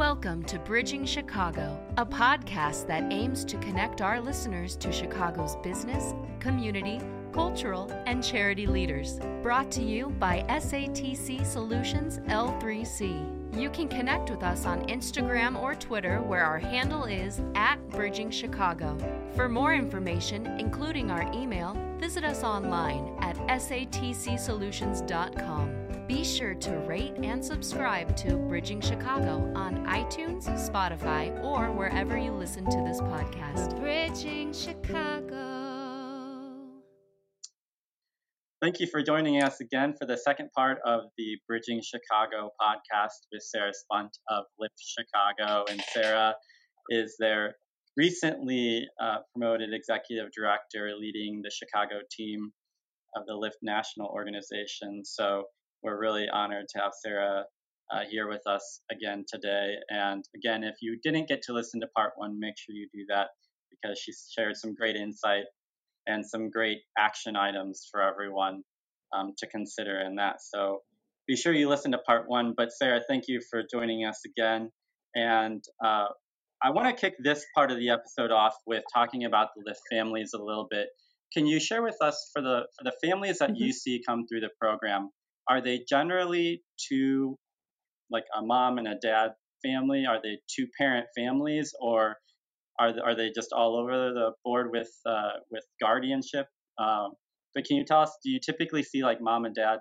Welcome 0.00 0.40
to 0.44 0.58
Bridging 0.58 1.04
Chicago, 1.04 1.78
a 1.98 2.06
podcast 2.06 2.86
that 2.86 3.12
aims 3.12 3.44
to 3.44 3.58
connect 3.58 4.00
our 4.00 4.18
listeners 4.18 4.74
to 4.76 4.90
Chicago's 4.90 5.56
business, 5.56 6.14
community, 6.38 7.02
cultural, 7.32 7.92
and 8.06 8.24
charity 8.24 8.66
leaders. 8.66 9.20
Brought 9.42 9.70
to 9.72 9.82
you 9.82 10.08
by 10.18 10.42
SATC 10.48 11.44
Solutions 11.44 12.18
L3C. 12.20 13.60
You 13.60 13.68
can 13.68 13.88
connect 13.88 14.30
with 14.30 14.42
us 14.42 14.64
on 14.64 14.86
Instagram 14.86 15.60
or 15.60 15.74
Twitter, 15.74 16.22
where 16.22 16.46
our 16.46 16.58
handle 16.58 17.04
is 17.04 17.42
at 17.54 17.76
Bridging 17.90 18.30
Chicago. 18.30 18.96
For 19.36 19.50
more 19.50 19.74
information, 19.74 20.46
including 20.58 21.10
our 21.10 21.30
email, 21.34 21.76
visit 21.98 22.24
us 22.24 22.42
online 22.42 23.14
at 23.20 23.36
satcsolutions.com. 23.36 25.79
Be 26.10 26.24
sure 26.24 26.54
to 26.54 26.72
rate 26.88 27.14
and 27.22 27.42
subscribe 27.42 28.16
to 28.16 28.36
Bridging 28.36 28.80
Chicago 28.80 29.48
on 29.54 29.86
iTunes, 29.86 30.42
Spotify, 30.58 31.40
or 31.44 31.70
wherever 31.70 32.18
you 32.18 32.32
listen 32.32 32.64
to 32.68 32.82
this 32.84 33.00
podcast. 33.00 33.78
Bridging 33.78 34.52
Chicago. 34.52 35.38
Thank 38.60 38.80
you 38.80 38.88
for 38.88 39.04
joining 39.04 39.40
us 39.40 39.60
again 39.60 39.94
for 39.96 40.04
the 40.04 40.16
second 40.16 40.50
part 40.50 40.78
of 40.84 41.02
the 41.16 41.38
Bridging 41.46 41.80
Chicago 41.80 42.50
podcast 42.60 43.28
with 43.30 43.42
Sarah 43.44 43.72
Spunt 43.72 44.10
of 44.30 44.46
Lift 44.58 44.82
Chicago. 44.84 45.64
And 45.70 45.80
Sarah 45.92 46.34
is 46.88 47.14
their 47.20 47.54
recently 47.96 48.84
uh, 49.00 49.18
promoted 49.32 49.72
executive 49.72 50.32
director 50.36 50.90
leading 50.98 51.40
the 51.44 51.52
Chicago 51.52 52.00
team 52.10 52.50
of 53.14 53.26
the 53.26 53.34
Lift 53.34 53.58
National 53.62 54.08
Organization. 54.08 55.04
So 55.04 55.44
we're 55.82 56.00
really 56.00 56.28
honored 56.28 56.66
to 56.70 56.78
have 56.80 56.92
Sarah 57.00 57.44
uh, 57.92 58.02
here 58.08 58.28
with 58.28 58.46
us 58.46 58.80
again 58.90 59.24
today. 59.28 59.74
And 59.88 60.24
again, 60.36 60.64
if 60.64 60.76
you 60.80 60.98
didn't 61.02 61.28
get 61.28 61.42
to 61.42 61.52
listen 61.52 61.80
to 61.80 61.88
part 61.96 62.12
one, 62.16 62.38
make 62.38 62.54
sure 62.56 62.74
you 62.74 62.88
do 62.92 63.04
that 63.08 63.28
because 63.70 63.98
she 63.98 64.12
shared 64.34 64.56
some 64.56 64.74
great 64.74 64.96
insight 64.96 65.44
and 66.06 66.24
some 66.24 66.50
great 66.50 66.78
action 66.98 67.36
items 67.36 67.88
for 67.90 68.02
everyone 68.02 68.62
um, 69.12 69.32
to 69.38 69.46
consider 69.46 70.00
in 70.00 70.16
that. 70.16 70.36
So 70.40 70.80
be 71.26 71.36
sure 71.36 71.52
you 71.52 71.68
listen 71.68 71.92
to 71.92 71.98
part 71.98 72.24
one. 72.28 72.54
But 72.56 72.72
Sarah, 72.72 73.00
thank 73.08 73.24
you 73.28 73.40
for 73.50 73.62
joining 73.70 74.04
us 74.04 74.20
again. 74.26 74.70
And 75.14 75.62
uh, 75.84 76.06
I 76.62 76.70
want 76.70 76.88
to 76.88 77.00
kick 77.00 77.14
this 77.18 77.44
part 77.54 77.70
of 77.70 77.78
the 77.78 77.90
episode 77.90 78.30
off 78.30 78.54
with 78.66 78.84
talking 78.92 79.24
about 79.24 79.48
the 79.56 79.62
Lift 79.66 79.80
families 79.90 80.32
a 80.34 80.42
little 80.42 80.68
bit. 80.70 80.88
Can 81.32 81.46
you 81.46 81.60
share 81.60 81.82
with 81.82 81.96
us 82.00 82.30
for 82.32 82.42
the 82.42 82.66
for 82.76 82.84
the 82.84 82.92
families 83.04 83.38
that 83.38 83.50
mm-hmm. 83.50 83.62
you 83.62 83.72
see 83.72 84.02
come 84.06 84.26
through 84.26 84.40
the 84.40 84.50
program? 84.60 85.10
Are 85.50 85.60
they 85.60 85.84
generally 85.88 86.62
two, 86.78 87.36
like 88.10 88.24
a 88.38 88.42
mom 88.42 88.78
and 88.78 88.86
a 88.86 88.94
dad 88.94 89.32
family? 89.64 90.06
Are 90.06 90.20
they 90.22 90.38
two 90.48 90.66
parent 90.78 91.06
families, 91.16 91.74
or 91.80 92.16
are 92.78 92.94
are 93.04 93.14
they 93.16 93.30
just 93.30 93.52
all 93.52 93.76
over 93.76 94.12
the 94.12 94.30
board 94.44 94.70
with 94.72 94.90
uh, 95.04 95.40
with 95.50 95.64
guardianship? 95.82 96.46
Um, 96.78 97.10
but 97.54 97.64
can 97.64 97.76
you 97.76 97.84
tell 97.84 98.00
us? 98.00 98.16
Do 98.24 98.30
you 98.30 98.38
typically 98.38 98.84
see 98.84 99.02
like 99.02 99.20
mom 99.20 99.44
and 99.44 99.54
dad 99.54 99.80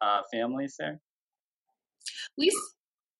uh, 0.00 0.22
families 0.32 0.74
there? 0.78 1.00
We, 2.38 2.50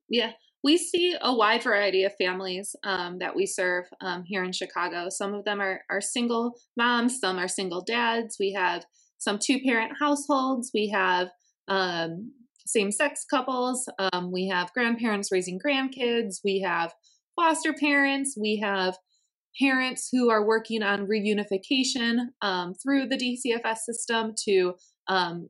yeah, 0.09 0.33
we 0.65 0.79
see 0.79 1.17
a 1.21 1.35
wide 1.35 1.63
variety 1.63 2.05
of 2.05 2.15
families 2.17 2.75
um, 2.85 3.19
that 3.19 3.37
we 3.37 3.47
serve 3.47 3.85
um, 4.01 4.25
here 4.25 4.43
in 4.43 4.53
Chicago. 4.53 5.09
Some 5.11 5.35
of 5.35 5.45
them 5.45 5.61
are, 5.61 5.83
are 5.91 6.01
single 6.01 6.59
moms, 6.77 7.19
some 7.21 7.39
are 7.39 7.49
single 7.49 7.83
dads. 7.83 8.37
We 8.41 8.53
have 8.53 8.85
some 9.19 9.39
two 9.39 9.61
parent 9.61 9.93
households. 10.01 10.71
We 10.73 10.89
have 10.89 11.29
um, 11.69 12.33
same 12.67 12.91
sex 12.93 13.25
couples. 13.29 13.89
Um, 14.13 14.31
we 14.31 14.49
have 14.49 14.73
grandparents 14.73 15.33
raising 15.33 15.59
grandkids. 15.59 16.37
We 16.45 16.61
have 16.61 16.93
foster 17.37 17.73
parents. 17.73 18.37
We 18.39 18.61
have 18.63 18.97
parents 19.61 20.09
who 20.13 20.31
are 20.31 20.47
working 20.47 20.83
on 20.83 21.07
reunification 21.07 22.27
um, 22.43 22.75
through 22.75 23.07
the 23.09 23.17
DCFS 23.17 23.79
system 23.79 24.35
to 24.45 24.75
um, 25.09 25.49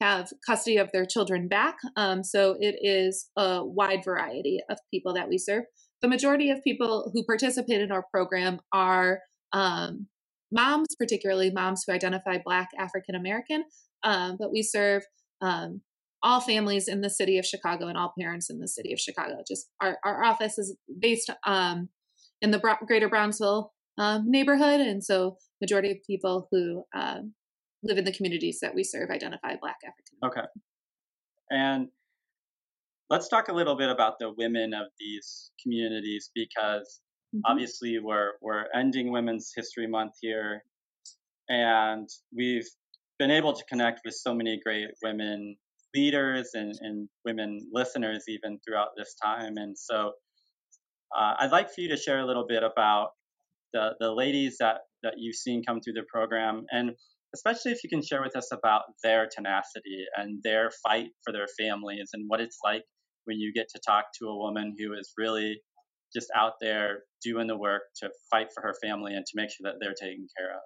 have 0.00 0.30
custody 0.46 0.76
of 0.76 0.90
their 0.92 1.06
children 1.06 1.48
back. 1.48 1.76
Um, 1.96 2.22
so 2.22 2.56
it 2.60 2.76
is 2.82 3.30
a 3.36 3.64
wide 3.64 4.04
variety 4.04 4.60
of 4.70 4.78
people 4.92 5.14
that 5.14 5.28
we 5.28 5.38
serve. 5.38 5.64
The 6.02 6.08
majority 6.08 6.50
of 6.50 6.62
people 6.62 7.10
who 7.12 7.24
participate 7.24 7.80
in 7.80 7.90
our 7.90 8.04
program 8.12 8.60
are 8.72 9.20
um, 9.52 10.06
moms, 10.52 10.88
particularly 10.98 11.50
moms 11.50 11.84
who 11.86 11.92
identify 11.92 12.38
Black 12.44 12.68
African 12.78 13.14
American, 13.14 13.64
um, 14.04 14.36
but 14.38 14.52
we 14.52 14.62
serve 14.62 15.02
um, 15.40 15.82
all 16.22 16.40
families 16.40 16.88
in 16.88 17.00
the 17.00 17.10
city 17.10 17.38
of 17.38 17.46
Chicago 17.46 17.86
and 17.86 17.96
all 17.96 18.12
parents 18.18 18.50
in 18.50 18.58
the 18.58 18.68
city 18.68 18.92
of 18.92 18.98
Chicago. 18.98 19.36
Just 19.46 19.68
our, 19.80 19.98
our 20.04 20.24
office 20.24 20.58
is 20.58 20.76
based 20.98 21.30
um, 21.46 21.88
in 22.42 22.50
the 22.50 22.76
greater 22.86 23.08
Bronzeville 23.08 23.70
um, 23.98 24.30
neighborhood. 24.30 24.80
And 24.80 25.02
so 25.02 25.36
majority 25.60 25.92
of 25.92 25.98
people 26.06 26.48
who 26.50 26.84
um, 26.94 27.34
live 27.82 27.98
in 27.98 28.04
the 28.04 28.12
communities 28.12 28.58
that 28.62 28.74
we 28.74 28.84
serve 28.84 29.10
identify 29.10 29.56
Black 29.60 29.78
African. 29.84 30.18
Okay. 30.24 30.46
And 31.50 31.88
let's 33.10 33.28
talk 33.28 33.48
a 33.48 33.52
little 33.52 33.76
bit 33.76 33.90
about 33.90 34.18
the 34.18 34.32
women 34.36 34.74
of 34.74 34.86
these 34.98 35.50
communities 35.62 36.30
because 36.34 37.00
mm-hmm. 37.34 37.40
obviously 37.44 37.98
we're, 37.98 38.32
we're 38.42 38.64
ending 38.74 39.12
Women's 39.12 39.52
History 39.54 39.86
Month 39.86 40.14
here. 40.20 40.62
And 41.48 42.08
we've 42.36 42.68
been 43.18 43.30
able 43.30 43.52
to 43.52 43.64
connect 43.68 44.00
with 44.04 44.14
so 44.14 44.34
many 44.34 44.60
great 44.64 44.88
women 45.02 45.56
leaders 45.94 46.50
and, 46.54 46.74
and 46.80 47.08
women 47.24 47.60
listeners 47.72 48.24
even 48.28 48.58
throughout 48.66 48.88
this 48.96 49.14
time. 49.22 49.56
And 49.56 49.76
so 49.76 50.12
uh, 51.16 51.34
I'd 51.38 51.50
like 51.50 51.68
for 51.68 51.80
you 51.80 51.88
to 51.88 51.96
share 51.96 52.20
a 52.20 52.26
little 52.26 52.46
bit 52.46 52.62
about 52.62 53.10
the, 53.72 53.94
the 53.98 54.12
ladies 54.12 54.56
that, 54.60 54.78
that 55.02 55.14
you've 55.16 55.36
seen 55.36 55.62
come 55.64 55.80
through 55.80 55.94
the 55.94 56.04
program, 56.12 56.64
and 56.70 56.92
especially 57.34 57.72
if 57.72 57.82
you 57.84 57.90
can 57.90 58.02
share 58.02 58.22
with 58.22 58.36
us 58.36 58.50
about 58.52 58.82
their 59.02 59.28
tenacity 59.34 60.04
and 60.16 60.40
their 60.42 60.70
fight 60.86 61.08
for 61.24 61.32
their 61.32 61.46
families 61.58 62.10
and 62.12 62.24
what 62.28 62.40
it's 62.40 62.58
like 62.64 62.82
when 63.24 63.38
you 63.38 63.52
get 63.52 63.68
to 63.68 63.80
talk 63.86 64.06
to 64.18 64.28
a 64.28 64.36
woman 64.36 64.74
who 64.78 64.94
is 64.94 65.12
really 65.18 65.60
just 66.14 66.28
out 66.34 66.54
there 66.60 67.00
doing 67.22 67.46
the 67.46 67.56
work 67.56 67.82
to 68.02 68.08
fight 68.30 68.48
for 68.54 68.62
her 68.62 68.74
family 68.82 69.14
and 69.14 69.26
to 69.26 69.32
make 69.34 69.50
sure 69.50 69.70
that 69.70 69.74
they're 69.80 69.94
taken 69.94 70.26
care 70.38 70.50
of. 70.54 70.60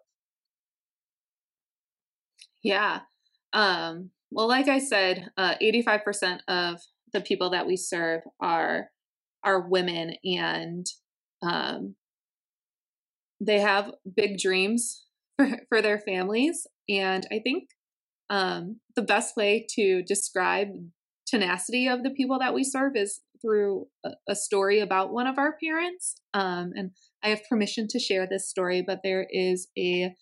Yeah. 2.62 3.00
Um, 3.53 4.11
well, 4.31 4.49
like 4.49 4.69
I 4.69 4.78
said, 4.78 5.31
uh, 5.37 5.55
85% 5.62 6.41
of 6.49 6.81
the 7.12 7.21
people 7.21 7.50
that 7.50 7.67
we 7.67 7.77
serve 7.77 8.23
are 8.41 8.89
are 9.45 9.69
women, 9.69 10.15
and 10.25 10.87
um, 11.43 11.97
they 13.41 13.59
have 13.59 13.91
big 14.17 14.39
dreams 14.39 15.05
for, 15.37 15.49
for 15.69 15.83
their 15.83 15.99
families. 15.99 16.67
And 16.89 17.27
I 17.33 17.41
think 17.41 17.69
um, 18.31 18.81
the 18.95 19.03
best 19.03 19.37
way 19.37 19.67
to 19.71 20.03
describe 20.03 20.69
tenacity 21.27 21.89
of 21.89 22.03
the 22.03 22.11
people 22.11 22.39
that 22.39 22.55
we 22.55 22.62
serve 22.62 22.97
is 22.97 23.21
through 23.41 23.87
a, 24.05 24.11
a 24.28 24.34
story 24.34 24.78
about 24.78 25.12
one 25.12 25.27
of 25.27 25.39
our 25.39 25.56
parents. 25.62 26.15
Um, 26.34 26.72
and 26.75 26.93
I 27.22 27.28
have 27.28 27.41
permission 27.49 27.89
to 27.91 27.99
share 27.99 28.27
this 28.27 28.49
story, 28.49 28.83
but 28.87 29.01
there 29.03 29.27
is 29.31 29.69
a 29.77 30.15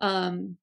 um, 0.00 0.56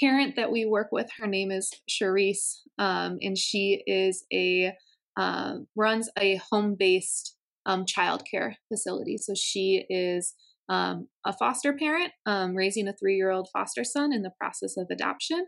parent 0.00 0.36
that 0.36 0.50
we 0.50 0.64
work 0.64 0.88
with, 0.90 1.08
her 1.18 1.26
name 1.26 1.50
is 1.50 1.70
Charisse, 1.88 2.60
um, 2.78 3.18
and 3.20 3.36
she 3.36 3.82
is 3.86 4.24
a 4.32 4.72
uh, 5.16 5.56
runs 5.76 6.08
a 6.18 6.40
home 6.50 6.76
based 6.78 7.36
um, 7.66 7.84
childcare 7.84 8.54
facility. 8.72 9.18
So 9.18 9.34
she 9.34 9.84
is 9.90 10.34
um, 10.68 11.08
a 11.26 11.32
foster 11.32 11.72
parent 11.74 12.12
um, 12.26 12.54
raising 12.54 12.88
a 12.88 12.94
three 12.94 13.16
year 13.16 13.30
old 13.30 13.48
foster 13.52 13.84
son 13.84 14.12
in 14.12 14.22
the 14.22 14.32
process 14.40 14.76
of 14.76 14.86
adoption, 14.90 15.46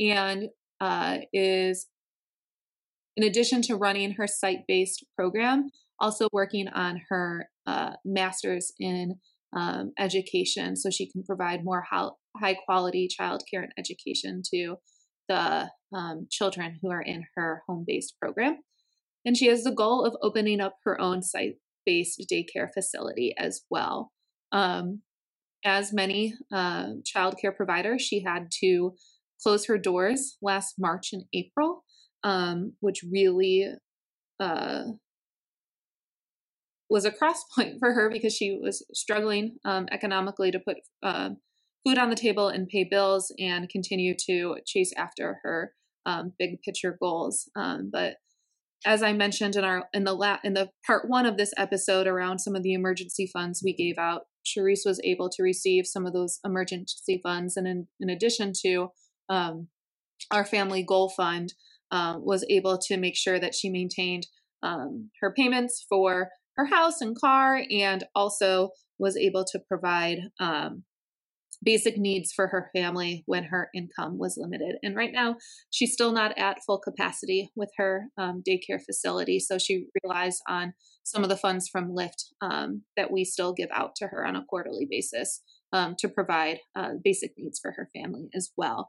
and 0.00 0.48
uh, 0.80 1.18
is 1.32 1.86
in 3.16 3.24
addition 3.24 3.62
to 3.62 3.76
running 3.76 4.12
her 4.12 4.26
site 4.26 4.66
based 4.66 5.04
program, 5.16 5.70
also 6.00 6.28
working 6.32 6.68
on 6.68 7.00
her 7.08 7.48
uh, 7.66 7.92
master's 8.04 8.72
in 8.80 9.16
um, 9.56 9.92
education 9.98 10.76
so 10.76 10.90
she 10.90 11.10
can 11.10 11.22
provide 11.22 11.64
more 11.64 11.84
high 12.36 12.54
quality 12.54 13.08
childcare 13.08 13.62
and 13.62 13.72
education 13.78 14.42
to 14.52 14.76
the 15.28 15.70
um, 15.94 16.26
children 16.30 16.78
who 16.82 16.90
are 16.90 17.02
in 17.02 17.24
her 17.36 17.62
home 17.66 17.84
based 17.86 18.14
program. 18.20 18.58
And 19.24 19.36
she 19.36 19.46
has 19.46 19.64
the 19.64 19.72
goal 19.72 20.04
of 20.04 20.16
opening 20.22 20.60
up 20.60 20.76
her 20.84 21.00
own 21.00 21.22
site 21.22 21.56
based 21.86 22.22
daycare 22.30 22.68
facility 22.72 23.34
as 23.38 23.62
well. 23.70 24.12
Um, 24.52 25.02
as 25.64 25.92
many 25.92 26.34
uh, 26.52 26.88
childcare 27.02 27.56
providers, 27.56 28.02
she 28.02 28.22
had 28.22 28.48
to 28.60 28.94
close 29.42 29.66
her 29.66 29.78
doors 29.78 30.36
last 30.42 30.74
March 30.78 31.12
and 31.12 31.24
April, 31.32 31.84
um, 32.22 32.74
which 32.80 33.02
really 33.10 33.66
uh, 34.40 34.84
was 36.90 37.04
a 37.04 37.10
cross 37.10 37.44
point 37.54 37.76
for 37.78 37.92
her 37.92 38.10
because 38.10 38.34
she 38.34 38.58
was 38.60 38.84
struggling 38.92 39.56
um, 39.64 39.86
economically 39.90 40.50
to 40.50 40.58
put 40.58 40.76
uh, 41.02 41.30
food 41.84 41.98
on 41.98 42.10
the 42.10 42.16
table 42.16 42.48
and 42.48 42.68
pay 42.68 42.84
bills 42.84 43.32
and 43.38 43.68
continue 43.68 44.14
to 44.26 44.56
chase 44.66 44.92
after 44.96 45.40
her 45.42 45.72
um, 46.06 46.32
big 46.38 46.60
picture 46.62 46.96
goals. 47.00 47.48
Um, 47.56 47.90
but 47.92 48.16
as 48.86 49.02
I 49.02 49.12
mentioned 49.12 49.56
in 49.56 49.64
our 49.64 49.88
in 49.92 50.04
the 50.04 50.12
la- 50.12 50.38
in 50.44 50.54
the 50.54 50.70
part 50.86 51.08
one 51.08 51.26
of 51.26 51.36
this 51.36 51.52
episode 51.56 52.06
around 52.06 52.38
some 52.38 52.54
of 52.54 52.62
the 52.62 52.74
emergency 52.74 53.28
funds 53.32 53.62
we 53.64 53.74
gave 53.74 53.96
out, 53.98 54.22
Charisse 54.44 54.84
was 54.84 55.00
able 55.02 55.30
to 55.30 55.42
receive 55.42 55.86
some 55.86 56.06
of 56.06 56.12
those 56.12 56.38
emergency 56.44 57.20
funds, 57.22 57.56
and 57.56 57.66
in, 57.66 57.88
in 58.00 58.10
addition 58.10 58.52
to 58.64 58.88
um, 59.28 59.68
our 60.30 60.44
family 60.44 60.82
goal 60.82 61.08
fund, 61.08 61.54
uh, 61.90 62.16
was 62.18 62.44
able 62.50 62.78
to 62.78 62.96
make 62.96 63.16
sure 63.16 63.38
that 63.38 63.54
she 63.54 63.70
maintained 63.70 64.26
um, 64.62 65.10
her 65.20 65.32
payments 65.32 65.84
for 65.88 66.28
her 66.56 66.66
house 66.66 67.00
and 67.00 67.18
car, 67.18 67.62
and 67.70 68.04
also 68.14 68.70
was 68.98 69.16
able 69.16 69.44
to 69.44 69.58
provide 69.58 70.18
um, 70.38 70.84
basic 71.64 71.96
needs 71.96 72.32
for 72.32 72.48
her 72.48 72.70
family 72.74 73.22
when 73.26 73.44
her 73.44 73.68
income 73.74 74.18
was 74.18 74.36
limited. 74.36 74.76
And 74.82 74.94
right 74.94 75.12
now, 75.12 75.36
she's 75.70 75.92
still 75.92 76.12
not 76.12 76.36
at 76.38 76.62
full 76.64 76.78
capacity 76.78 77.50
with 77.56 77.70
her 77.76 78.06
um, 78.18 78.42
daycare 78.46 78.82
facility. 78.84 79.38
So 79.40 79.58
she 79.58 79.86
relies 80.02 80.40
on 80.48 80.74
some 81.02 81.22
of 81.22 81.28
the 81.28 81.36
funds 81.36 81.68
from 81.68 81.94
Lift 81.94 82.32
um, 82.40 82.82
that 82.96 83.10
we 83.10 83.24
still 83.24 83.52
give 83.52 83.70
out 83.72 83.94
to 83.96 84.08
her 84.08 84.26
on 84.26 84.36
a 84.36 84.44
quarterly 84.44 84.86
basis 84.88 85.42
um, 85.72 85.94
to 85.98 86.08
provide 86.08 86.58
uh, 86.76 86.90
basic 87.02 87.32
needs 87.36 87.58
for 87.60 87.72
her 87.72 87.88
family 87.94 88.28
as 88.34 88.50
well. 88.56 88.88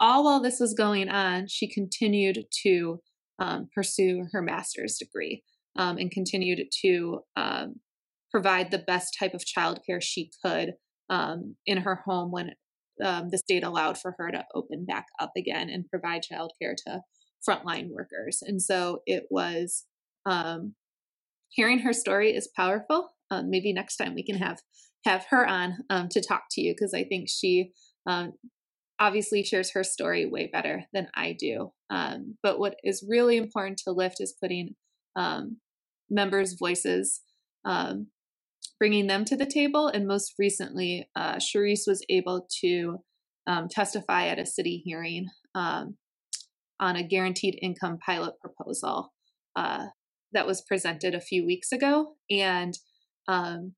All 0.00 0.24
while 0.24 0.40
this 0.40 0.60
was 0.60 0.74
going 0.74 1.08
on, 1.08 1.46
she 1.48 1.72
continued 1.72 2.44
to 2.64 3.00
um, 3.38 3.68
pursue 3.74 4.26
her 4.32 4.42
master's 4.42 4.96
degree 4.98 5.42
um, 5.76 5.98
and 5.98 6.10
continued 6.10 6.60
to 6.82 7.20
um, 7.36 7.76
provide 8.30 8.70
the 8.70 8.78
best 8.78 9.16
type 9.18 9.34
of 9.34 9.44
childcare 9.44 10.02
she 10.02 10.30
could 10.44 10.74
um, 11.10 11.56
in 11.66 11.78
her 11.78 11.96
home 12.04 12.30
when 12.30 12.52
um, 13.02 13.28
the 13.30 13.38
state 13.38 13.64
allowed 13.64 13.98
for 13.98 14.14
her 14.18 14.30
to 14.30 14.44
open 14.54 14.84
back 14.84 15.06
up 15.18 15.32
again 15.36 15.68
and 15.68 15.88
provide 15.88 16.22
childcare 16.22 16.74
to 16.86 17.00
frontline 17.48 17.90
workers. 17.90 18.42
And 18.42 18.62
so 18.62 19.02
it 19.06 19.24
was 19.30 19.84
um, 20.26 20.74
hearing 21.48 21.80
her 21.80 21.92
story 21.92 22.34
is 22.34 22.48
powerful. 22.56 23.10
Um, 23.30 23.50
maybe 23.50 23.72
next 23.72 23.96
time 23.96 24.14
we 24.14 24.24
can 24.24 24.36
have 24.36 24.60
have 25.04 25.26
her 25.28 25.46
on 25.46 25.78
um, 25.90 26.08
to 26.08 26.22
talk 26.22 26.44
to 26.52 26.62
you 26.62 26.72
because 26.72 26.94
I 26.94 27.04
think 27.04 27.28
she 27.28 27.72
um, 28.06 28.32
obviously 28.98 29.44
shares 29.44 29.72
her 29.72 29.84
story 29.84 30.24
way 30.24 30.48
better 30.50 30.84
than 30.94 31.08
I 31.14 31.36
do. 31.38 31.72
Um, 31.90 32.38
but 32.42 32.58
what 32.58 32.76
is 32.82 33.04
really 33.06 33.36
important 33.36 33.78
to 33.84 33.92
Lift 33.92 34.20
is 34.20 34.34
putting 34.40 34.76
members' 36.10 36.54
voices 36.54 37.20
um, 37.64 38.08
bringing 38.84 39.06
them 39.06 39.24
to 39.24 39.34
the 39.34 39.46
table. 39.46 39.88
And 39.88 40.06
most 40.06 40.34
recently, 40.38 41.08
uh, 41.16 41.36
Charisse 41.36 41.86
was 41.86 42.04
able 42.10 42.46
to 42.60 42.98
um, 43.46 43.66
testify 43.66 44.26
at 44.26 44.38
a 44.38 44.44
city 44.44 44.82
hearing 44.84 45.28
um, 45.54 45.96
on 46.78 46.94
a 46.94 47.02
guaranteed 47.02 47.58
income 47.62 47.96
pilot 48.04 48.34
proposal 48.42 49.14
uh, 49.56 49.86
that 50.32 50.46
was 50.46 50.60
presented 50.60 51.14
a 51.14 51.20
few 51.22 51.46
weeks 51.46 51.72
ago. 51.72 52.16
And 52.30 52.74
um, 53.26 53.72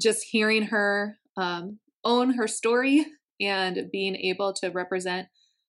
just 0.00 0.24
hearing 0.30 0.66
her 0.66 1.18
um, 1.36 1.80
own 2.04 2.34
her 2.34 2.46
story 2.46 3.06
and 3.40 3.88
being 3.90 4.14
able 4.14 4.52
to 4.60 4.68
represent 4.68 5.26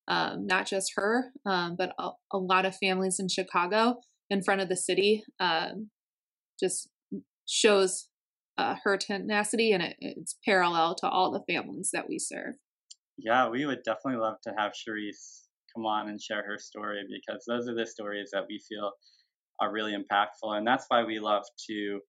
um, 0.07 0.45
not 0.45 0.67
just 0.67 0.91
her, 0.95 1.31
um, 1.47 1.75
but 1.75 1.91
a, 1.97 2.11
a, 2.33 2.37
lot 2.37 2.67
of 2.67 2.77
families 2.77 3.17
in 3.19 3.29
Chicago 3.29 3.95
in 4.29 4.43
front 4.43 4.61
of 4.61 4.69
the 4.69 4.77
city 4.77 5.23
just 6.59 6.87
shows 7.47 8.07
uh, 8.57 8.75
her 8.83 8.97
tenacity 8.97 9.71
and 9.71 9.83
it, 9.83 9.95
it's 9.99 10.37
parallel 10.45 10.95
to 10.95 11.07
all 11.07 11.31
the 11.31 11.53
families 11.53 11.89
that 11.93 12.07
we 12.07 12.19
serve. 12.19 12.55
Yeah, 13.17 13.49
we 13.49 13.65
would 13.65 13.83
definitely 13.83 14.21
love 14.21 14.37
to 14.43 14.53
have 14.57 14.71
Charisse 14.71 15.41
come 15.75 15.85
on 15.85 16.09
and 16.09 16.21
share 16.21 16.43
her 16.43 16.57
story 16.57 17.01
because 17.09 17.43
those 17.47 17.67
are 17.67 17.75
the 17.75 17.85
stories 17.85 18.29
that 18.33 18.45
we 18.49 18.59
feel 18.67 18.91
are 19.59 19.71
really 19.71 19.93
impactful. 19.93 20.57
And 20.57 20.65
that's 20.65 20.85
why 20.87 21.03
we 21.03 21.19
love 21.19 21.43
to 21.69 21.99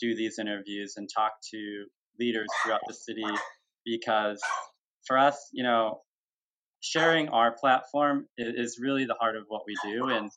do 0.00 0.16
these 0.16 0.38
interviews 0.38 0.94
and 0.96 1.08
talk 1.14 1.32
to 1.52 1.84
leaders 2.18 2.48
throughout 2.62 2.80
the 2.86 2.94
city 2.94 3.24
because 3.84 4.40
for 5.06 5.18
us, 5.18 5.48
you 5.52 5.62
know, 5.62 6.00
sharing 6.80 7.28
our 7.28 7.52
platform 7.52 8.26
is, 8.36 8.78
really 8.80 9.04
the 9.04 9.16
heart 9.20 9.36
of 9.36 9.44
what 9.48 9.62
we 9.66 9.74
do. 9.90 10.08
And 10.08 10.30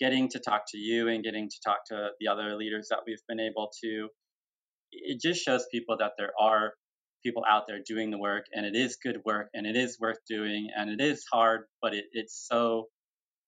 getting 0.00 0.28
to 0.30 0.40
talk 0.40 0.62
to 0.68 0.78
you 0.78 1.08
and 1.08 1.22
getting 1.22 1.48
to 1.48 1.56
talk 1.64 1.84
to 1.86 2.08
the 2.18 2.28
other 2.28 2.56
leaders 2.56 2.88
that 2.90 3.00
we've 3.06 3.22
been 3.28 3.40
able 3.40 3.70
to, 3.84 4.08
it 4.92 5.20
just 5.20 5.44
shows 5.44 5.66
people 5.70 5.98
that 5.98 6.12
there 6.18 6.32
are 6.40 6.72
people 7.22 7.44
out 7.48 7.64
there 7.68 7.80
doing 7.86 8.10
the 8.10 8.18
work 8.18 8.46
and 8.54 8.64
it 8.64 8.74
is 8.74 8.96
good 9.02 9.18
work 9.26 9.48
and 9.52 9.66
it 9.66 9.76
is 9.76 9.98
worth 10.00 10.16
doing 10.28 10.70
and 10.74 10.90
it 10.90 11.04
is 11.04 11.24
hard, 11.30 11.62
but 11.82 11.94
it, 11.94 12.06
it's 12.12 12.46
so 12.50 12.86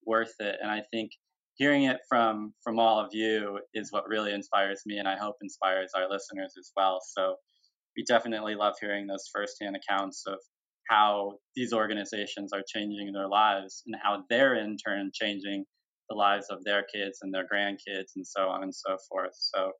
worth 0.05 0.33
it. 0.39 0.57
And 0.61 0.71
I 0.71 0.83
think 0.91 1.11
hearing 1.55 1.83
it 1.83 1.97
from 2.07 2.53
from 2.63 2.79
all 2.79 2.99
of 2.99 3.09
you 3.13 3.59
is 3.73 3.91
what 3.91 4.07
really 4.07 4.31
inspires 4.33 4.81
me 4.85 4.97
and 4.97 5.07
I 5.07 5.17
hope 5.17 5.35
inspires 5.41 5.91
our 5.95 6.09
listeners 6.09 6.53
as 6.57 6.71
well. 6.77 6.99
So 7.03 7.35
we 7.97 8.03
definitely 8.03 8.55
love 8.55 8.75
hearing 8.79 9.07
those 9.07 9.29
firsthand 9.33 9.75
accounts 9.75 10.23
of 10.27 10.37
how 10.89 11.33
these 11.55 11.73
organizations 11.73 12.51
are 12.53 12.63
changing 12.67 13.11
their 13.13 13.27
lives 13.27 13.83
and 13.85 13.95
how 14.01 14.23
they're 14.29 14.55
in 14.55 14.77
turn 14.77 15.11
changing 15.13 15.65
the 16.13 16.19
lives 16.19 16.47
of 16.49 16.63
their 16.63 16.83
kids 16.83 17.19
and 17.21 17.33
their 17.33 17.45
grandkids 17.51 18.15
and 18.15 18.25
so 18.25 18.47
on 18.47 18.63
and 18.63 18.73
so 18.73 18.97
forth. 19.09 19.33
So, 19.35 19.71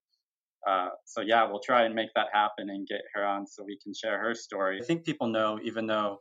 uh, 0.68 0.90
so 1.06 1.22
yeah, 1.22 1.46
we'll 1.48 1.60
try 1.60 1.84
and 1.84 1.94
make 1.94 2.10
that 2.16 2.28
happen 2.34 2.70
and 2.70 2.88
get 2.88 3.02
her 3.14 3.26
on 3.26 3.46
so 3.48 3.64
we 3.64 3.80
can 3.84 3.94
share 3.94 4.20
her 4.20 4.34
story. 4.34 4.80
I 4.82 4.86
think 4.86 5.06
people 5.06 5.28
know, 5.28 5.60
even 5.64 5.88
though 5.88 6.18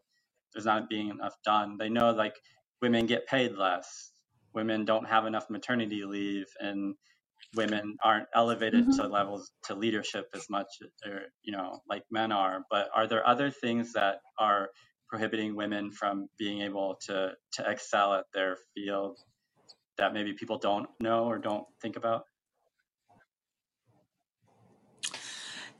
there's 0.52 0.66
not 0.66 0.88
being 0.88 1.08
enough 1.08 1.34
done, 1.44 1.76
they 1.78 1.88
know 1.88 2.10
like 2.10 2.34
women 2.80 3.06
get 3.06 3.26
paid 3.26 3.56
less, 3.56 4.12
women 4.54 4.84
don't 4.84 5.06
have 5.06 5.26
enough 5.26 5.48
maternity 5.48 6.04
leave, 6.04 6.46
and 6.60 6.94
women 7.54 7.96
aren't 8.02 8.28
elevated 8.34 8.84
mm-hmm. 8.84 9.00
to 9.00 9.08
levels 9.08 9.50
to 9.64 9.74
leadership 9.74 10.28
as 10.34 10.48
much 10.48 10.68
or 11.06 11.22
you 11.42 11.52
know 11.52 11.80
like 11.88 12.02
men 12.10 12.32
are 12.32 12.60
but 12.70 12.88
are 12.94 13.06
there 13.06 13.26
other 13.26 13.50
things 13.50 13.92
that 13.92 14.16
are 14.38 14.68
prohibiting 15.08 15.54
women 15.54 15.90
from 15.90 16.28
being 16.38 16.62
able 16.62 16.96
to 17.06 17.32
to 17.52 17.70
excel 17.70 18.14
at 18.14 18.24
their 18.32 18.56
field 18.74 19.18
that 19.98 20.14
maybe 20.14 20.32
people 20.32 20.58
don't 20.58 20.88
know 21.00 21.24
or 21.24 21.38
don't 21.38 21.66
think 21.80 21.96
about? 21.96 22.24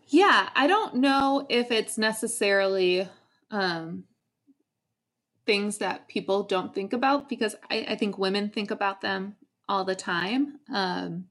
Yeah, 0.08 0.50
I 0.54 0.66
don't 0.66 0.96
know 0.96 1.46
if 1.48 1.70
it's 1.70 1.96
necessarily 1.96 3.08
um, 3.50 4.04
things 5.46 5.78
that 5.78 6.06
people 6.06 6.42
don't 6.42 6.74
think 6.74 6.92
about 6.92 7.30
because 7.30 7.56
I, 7.70 7.86
I, 7.88 7.96
think 7.96 8.18
women 8.18 8.50
think 8.50 8.70
about 8.70 9.00
them 9.00 9.36
all 9.68 9.84
the 9.84 9.94
time. 9.94 10.58
Um, 10.72 11.28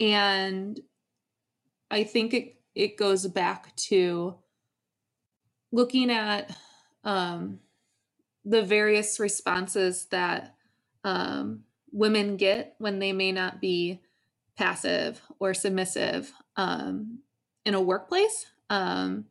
and 0.00 0.78
I 1.90 2.02
think 2.02 2.34
it, 2.34 2.56
it 2.74 2.96
goes 2.96 3.26
back 3.28 3.74
to 3.76 4.34
looking 5.72 6.10
at 6.10 6.54
um, 7.04 7.60
the 8.44 8.62
various 8.62 9.20
responses 9.20 10.06
that 10.10 10.55
um, 11.06 11.60
women 11.92 12.36
get 12.36 12.74
when 12.78 12.98
they 12.98 13.12
may 13.12 13.32
not 13.32 13.60
be 13.60 14.02
passive 14.58 15.22
or 15.38 15.54
submissive 15.54 16.32
um, 16.56 17.20
in 17.64 17.74
a 17.74 17.80
workplace. 17.80 18.46
Um, 18.68 19.26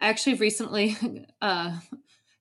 I 0.00 0.08
actually 0.08 0.34
recently 0.34 0.96
uh, 1.42 1.78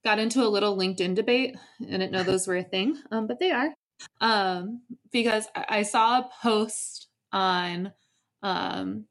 got 0.04 0.20
into 0.20 0.44
a 0.44 0.50
little 0.50 0.78
LinkedIn 0.78 1.16
debate. 1.16 1.56
I 1.82 1.86
didn't 1.86 2.12
know 2.12 2.24
those 2.24 2.46
were 2.46 2.58
a 2.58 2.64
thing, 2.64 2.98
um, 3.10 3.26
but 3.26 3.40
they 3.40 3.52
are. 3.52 3.74
Um, 4.20 4.82
because 5.12 5.48
I 5.56 5.84
saw 5.84 6.20
a 6.20 6.30
post 6.42 7.08
on 7.32 7.94
um, 8.42 9.06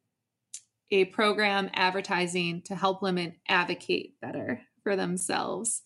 a 0.91 1.07
program 1.07 1.71
advertising 1.73 2.63
to 2.67 2.77
help 2.77 3.01
women 3.01 3.37
advocate 3.49 4.21
better 4.21 4.61
for 4.83 4.97
themselves. 4.97 5.83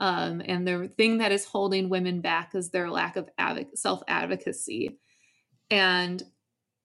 Um, 0.00 0.40
and 0.44 0.66
the 0.66 0.88
thing 0.96 1.18
that 1.18 1.30
is 1.30 1.44
holding 1.44 1.90
women 1.90 2.22
back 2.22 2.54
is 2.54 2.70
their 2.70 2.90
lack 2.90 3.16
of 3.16 3.28
self 3.74 4.02
advocacy. 4.08 4.98
And 5.70 6.22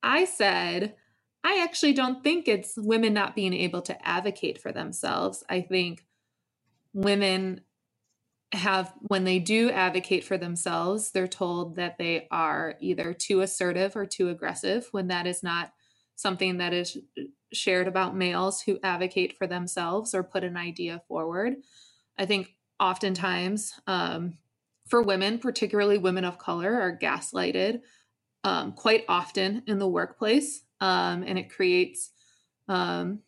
I 0.03 0.25
said, 0.25 0.95
I 1.43 1.63
actually 1.63 1.93
don't 1.93 2.23
think 2.23 2.47
it's 2.47 2.73
women 2.77 3.13
not 3.13 3.35
being 3.35 3.53
able 3.53 3.81
to 3.83 4.07
advocate 4.07 4.61
for 4.61 4.71
themselves. 4.71 5.43
I 5.49 5.61
think 5.61 6.05
women 6.93 7.61
have, 8.51 8.93
when 9.01 9.23
they 9.23 9.39
do 9.39 9.69
advocate 9.71 10.23
for 10.23 10.37
themselves, 10.37 11.11
they're 11.11 11.27
told 11.27 11.75
that 11.77 11.97
they 11.97 12.27
are 12.31 12.75
either 12.81 13.13
too 13.13 13.41
assertive 13.41 13.95
or 13.95 14.05
too 14.05 14.29
aggressive 14.29 14.87
when 14.91 15.07
that 15.07 15.25
is 15.25 15.41
not 15.41 15.71
something 16.15 16.57
that 16.57 16.73
is 16.73 16.97
shared 17.53 17.87
about 17.87 18.15
males 18.15 18.61
who 18.61 18.79
advocate 18.83 19.37
for 19.37 19.47
themselves 19.47 20.13
or 20.13 20.23
put 20.23 20.43
an 20.43 20.57
idea 20.57 21.01
forward. 21.07 21.55
I 22.17 22.25
think 22.25 22.54
oftentimes 22.79 23.73
um, 23.87 24.37
for 24.87 25.01
women, 25.01 25.39
particularly 25.39 25.97
women 25.97 26.25
of 26.25 26.37
color, 26.37 26.73
are 26.73 26.97
gaslighted 26.97 27.81
um, 28.43 28.73
quite 28.73 29.05
often 29.07 29.63
in 29.67 29.79
the 29.79 29.87
workplace. 29.87 30.63
Um, 30.81 31.23
and 31.23 31.39
it 31.39 31.49
creates 31.49 32.11
um, 32.67 33.19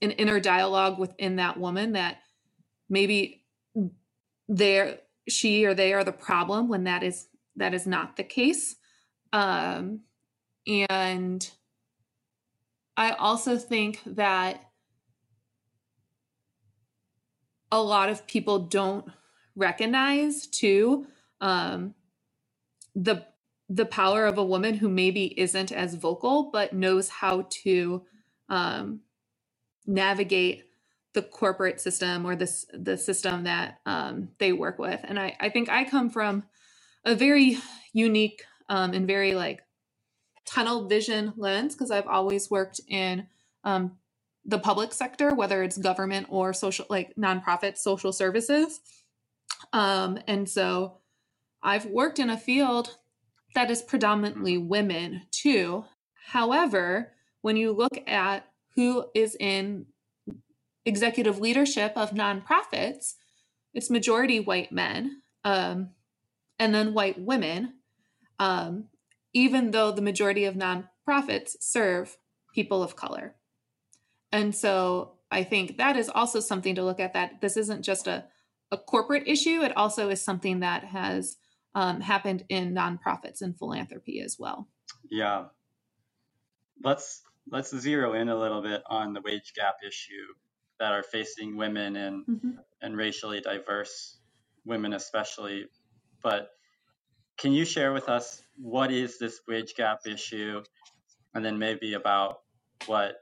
an 0.00 0.12
inner 0.12 0.40
dialogue 0.40 0.98
within 0.98 1.36
that 1.36 1.58
woman 1.58 1.92
that 1.92 2.18
maybe 2.88 3.44
they're 4.48 4.98
she 5.28 5.64
or 5.64 5.74
they 5.74 5.92
are 5.92 6.04
the 6.04 6.12
problem 6.12 6.68
when 6.68 6.84
that 6.84 7.02
is 7.02 7.28
that 7.56 7.74
is 7.74 7.86
not 7.86 8.16
the 8.16 8.24
case. 8.24 8.76
Um, 9.32 10.00
and 10.66 11.48
I 12.96 13.12
also 13.12 13.56
think 13.56 14.00
that 14.06 14.71
a 17.72 17.82
lot 17.82 18.10
of 18.10 18.26
people 18.28 18.60
don't 18.60 19.06
recognize 19.56 20.48
too 20.48 21.06
um, 21.42 21.94
the 22.96 23.26
the 23.70 23.86
power 23.86 24.26
of 24.26 24.38
a 24.38 24.44
woman 24.44 24.74
who 24.76 24.88
maybe 24.90 25.40
isn't 25.40 25.72
as 25.72 25.96
vocal 25.96 26.50
but 26.52 26.74
knows 26.74 27.08
how 27.10 27.46
to 27.50 28.04
um, 28.50 29.00
navigate 29.86 30.64
the 31.14 31.22
corporate 31.22 31.80
system 31.80 32.26
or 32.26 32.36
this 32.36 32.66
the 32.72 32.96
system 32.98 33.44
that 33.44 33.80
um, 33.86 34.28
they 34.38 34.52
work 34.52 34.78
with. 34.78 35.00
And 35.04 35.18
I, 35.20 35.36
I 35.40 35.48
think 35.50 35.68
i 35.70 35.84
come 35.84 36.10
from 36.10 36.44
a 37.04 37.14
very 37.14 37.58
unique 37.94 38.44
um, 38.68 38.94
and 38.94 39.06
very 39.06 39.34
like 39.34 39.62
tunnel 40.46 40.88
vision 40.88 41.32
lens 41.36 41.74
because 41.74 41.90
i've 41.92 42.06
always 42.08 42.50
worked 42.50 42.80
in 42.88 43.26
um, 43.64 43.92
the 44.44 44.58
public 44.58 44.92
sector 44.92 45.34
whether 45.34 45.62
it's 45.62 45.78
government 45.78 46.26
or 46.28 46.52
social 46.52 46.86
like 46.90 47.14
nonprofit 47.16 47.76
social 47.76 48.12
services. 48.12 48.80
Um, 49.72 50.18
and 50.26 50.48
so 50.48 50.98
i've 51.62 51.86
worked 51.86 52.18
in 52.18 52.30
a 52.30 52.38
field 52.38 52.96
that 53.54 53.70
is 53.70 53.82
predominantly 53.82 54.58
women 54.58 55.22
too. 55.30 55.84
However 56.26 57.12
when 57.42 57.56
you 57.56 57.72
look 57.72 57.98
at 58.06 58.46
who 58.74 59.04
is 59.14 59.36
in 59.38 59.86
executive 60.84 61.38
leadership 61.38 61.92
of 61.96 62.12
nonprofits, 62.12 63.14
it's 63.74 63.90
majority 63.90 64.40
white 64.40 64.72
men 64.72 65.22
um, 65.44 65.90
and 66.58 66.74
then 66.74 66.94
white 66.94 67.20
women, 67.20 67.74
um, 68.38 68.84
even 69.32 69.70
though 69.70 69.92
the 69.92 70.02
majority 70.02 70.44
of 70.44 70.54
nonprofits 70.54 71.56
serve 71.60 72.16
people 72.54 72.82
of 72.82 72.96
color. 72.96 73.34
And 74.32 74.54
so 74.54 75.12
I 75.30 75.44
think 75.44 75.78
that 75.78 75.96
is 75.96 76.08
also 76.08 76.40
something 76.40 76.74
to 76.74 76.84
look 76.84 77.00
at 77.00 77.12
that 77.12 77.40
this 77.40 77.56
isn't 77.56 77.82
just 77.82 78.06
a, 78.06 78.24
a 78.70 78.78
corporate 78.78 79.28
issue, 79.28 79.62
it 79.62 79.76
also 79.76 80.08
is 80.08 80.22
something 80.22 80.60
that 80.60 80.84
has 80.84 81.36
um, 81.74 82.00
happened 82.00 82.44
in 82.48 82.74
nonprofits 82.74 83.42
and 83.42 83.56
philanthropy 83.56 84.20
as 84.20 84.36
well. 84.38 84.68
Yeah. 85.10 85.44
Let's 86.82 87.22
let's 87.50 87.76
zero 87.76 88.14
in 88.14 88.28
a 88.28 88.38
little 88.38 88.62
bit 88.62 88.82
on 88.86 89.12
the 89.12 89.20
wage 89.20 89.52
gap 89.54 89.76
issue 89.86 90.34
that 90.78 90.92
are 90.92 91.02
facing 91.02 91.56
women 91.56 91.96
and 91.96 92.26
mm-hmm. 92.26 92.50
and 92.80 92.96
racially 92.96 93.40
diverse 93.40 94.18
women 94.64 94.92
especially 94.92 95.66
but 96.22 96.50
can 97.36 97.52
you 97.52 97.64
share 97.64 97.92
with 97.92 98.08
us 98.08 98.42
what 98.56 98.92
is 98.92 99.18
this 99.18 99.40
wage 99.48 99.74
gap 99.74 100.00
issue 100.06 100.62
and 101.34 101.44
then 101.44 101.58
maybe 101.58 101.94
about 101.94 102.40
what 102.86 103.21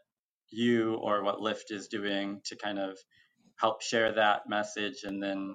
you 0.50 0.94
or 0.94 1.22
what 1.22 1.40
Lift 1.40 1.70
is 1.70 1.88
doing 1.88 2.40
to 2.44 2.56
kind 2.56 2.78
of 2.78 2.98
help 3.56 3.82
share 3.82 4.12
that 4.14 4.48
message 4.48 5.04
and 5.04 5.22
then 5.22 5.54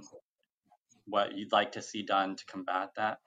what 1.06 1.38
you'd 1.38 1.52
like 1.52 1.72
to 1.74 1.82
see 1.82 2.04
done 2.04 2.36
to 2.36 2.46
combat 2.46 2.90
that 2.96 3.18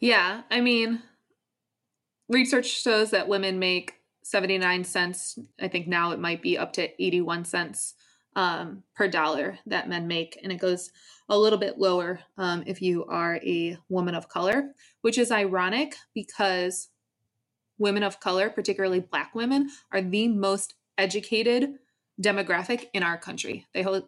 yeah 0.00 0.42
i 0.50 0.60
mean 0.60 1.02
research 2.28 2.66
shows 2.66 3.10
that 3.10 3.28
women 3.28 3.58
make 3.58 3.94
79 4.24 4.84
cents. 4.84 5.38
I 5.60 5.68
think 5.68 5.86
now 5.86 6.12
it 6.12 6.18
might 6.18 6.42
be 6.42 6.58
up 6.58 6.72
to 6.74 7.02
81 7.02 7.44
cents 7.44 7.94
um, 8.36 8.82
per 8.96 9.06
dollar 9.06 9.58
that 9.66 9.88
men 9.88 10.08
make. 10.08 10.38
And 10.42 10.50
it 10.50 10.56
goes 10.56 10.90
a 11.28 11.38
little 11.38 11.58
bit 11.58 11.78
lower 11.78 12.20
um, 12.36 12.64
if 12.66 12.82
you 12.82 13.04
are 13.04 13.36
a 13.36 13.78
woman 13.88 14.14
of 14.14 14.28
color, 14.28 14.72
which 15.02 15.18
is 15.18 15.30
ironic 15.30 15.94
because 16.14 16.88
women 17.78 18.02
of 18.02 18.20
color, 18.20 18.50
particularly 18.50 19.00
Black 19.00 19.34
women, 19.34 19.70
are 19.92 20.02
the 20.02 20.28
most 20.28 20.74
educated 20.96 21.74
demographic 22.20 22.86
in 22.92 23.02
our 23.02 23.18
country. 23.18 23.66
They 23.74 23.82
hold 23.82 24.04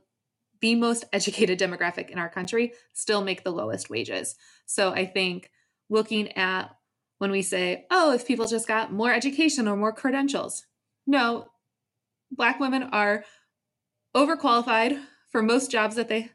the 0.61 0.75
most 0.75 1.05
educated 1.13 1.59
demographic 1.59 2.11
in 2.11 2.19
our 2.19 2.29
country, 2.29 2.73
still 2.93 3.23
make 3.23 3.45
the 3.45 3.51
lowest 3.51 3.91
wages. 3.91 4.37
So 4.67 4.93
I 4.93 5.07
think 5.07 5.51
looking 5.89 6.33
at 6.33 6.71
when 7.19 7.31
we 7.31 7.43
say, 7.43 7.87
oh, 7.91 8.13
if 8.13 8.27
people 8.27 8.47
just 8.47 8.69
got 8.69 8.93
more 8.93 9.13
education 9.13 9.67
or 9.69 9.77
more 9.77 9.93
credentials. 9.93 10.67
No, 11.07 11.49
Black 12.31 12.61
women 12.61 12.83
are 12.85 13.25
overqualified 14.15 15.01
for 15.31 15.43
most 15.43 15.71
jobs 15.71 15.97
that 15.97 16.09
they 16.09 16.31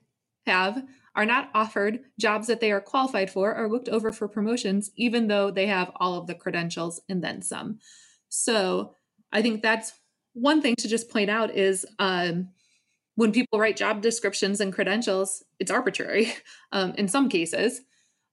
have, 0.45 0.83
are 1.15 1.25
not 1.25 1.49
offered 1.53 1.99
jobs 2.19 2.47
that 2.47 2.61
they 2.61 2.71
are 2.71 2.81
qualified 2.81 3.29
for, 3.29 3.55
or 3.55 3.69
looked 3.69 3.89
over 3.89 4.11
for 4.11 4.27
promotions, 4.27 4.91
even 4.95 5.27
though 5.27 5.51
they 5.51 5.67
have 5.67 5.91
all 5.97 6.15
of 6.15 6.27
the 6.27 6.35
credentials 6.35 7.01
and 7.09 7.23
then 7.23 7.41
some. 7.41 7.79
So 8.29 8.95
I 9.31 9.41
think 9.41 9.61
that's 9.61 9.93
one 10.33 10.61
thing 10.61 10.75
to 10.77 10.87
just 10.87 11.09
point 11.09 11.29
out 11.29 11.55
is 11.55 11.85
um, 11.99 12.49
when 13.15 13.31
people 13.31 13.59
write 13.59 13.75
job 13.75 14.01
descriptions 14.01 14.61
and 14.61 14.73
credentials, 14.73 15.43
it's 15.59 15.71
arbitrary 15.71 16.33
um, 16.71 16.93
in 16.97 17.07
some 17.07 17.29
cases. 17.29 17.81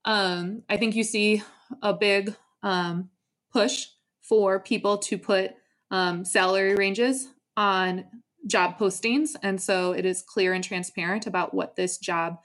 Um, 0.04 0.62
I 0.68 0.76
think 0.76 0.94
you 0.94 1.04
see 1.04 1.42
a 1.82 1.92
big 1.92 2.34
um, 2.62 3.10
push 3.52 3.86
for 4.22 4.60
people 4.60 4.98
to 4.98 5.18
put 5.18 5.52
um, 5.90 6.24
salary 6.24 6.74
ranges 6.74 7.28
on 7.56 8.04
job 8.46 8.78
postings. 8.78 9.30
And 9.42 9.60
so 9.60 9.92
it 9.92 10.04
is 10.04 10.22
clear 10.22 10.52
and 10.52 10.62
transparent 10.62 11.26
about 11.26 11.54
what 11.54 11.76
this 11.76 11.98
job 11.98 12.38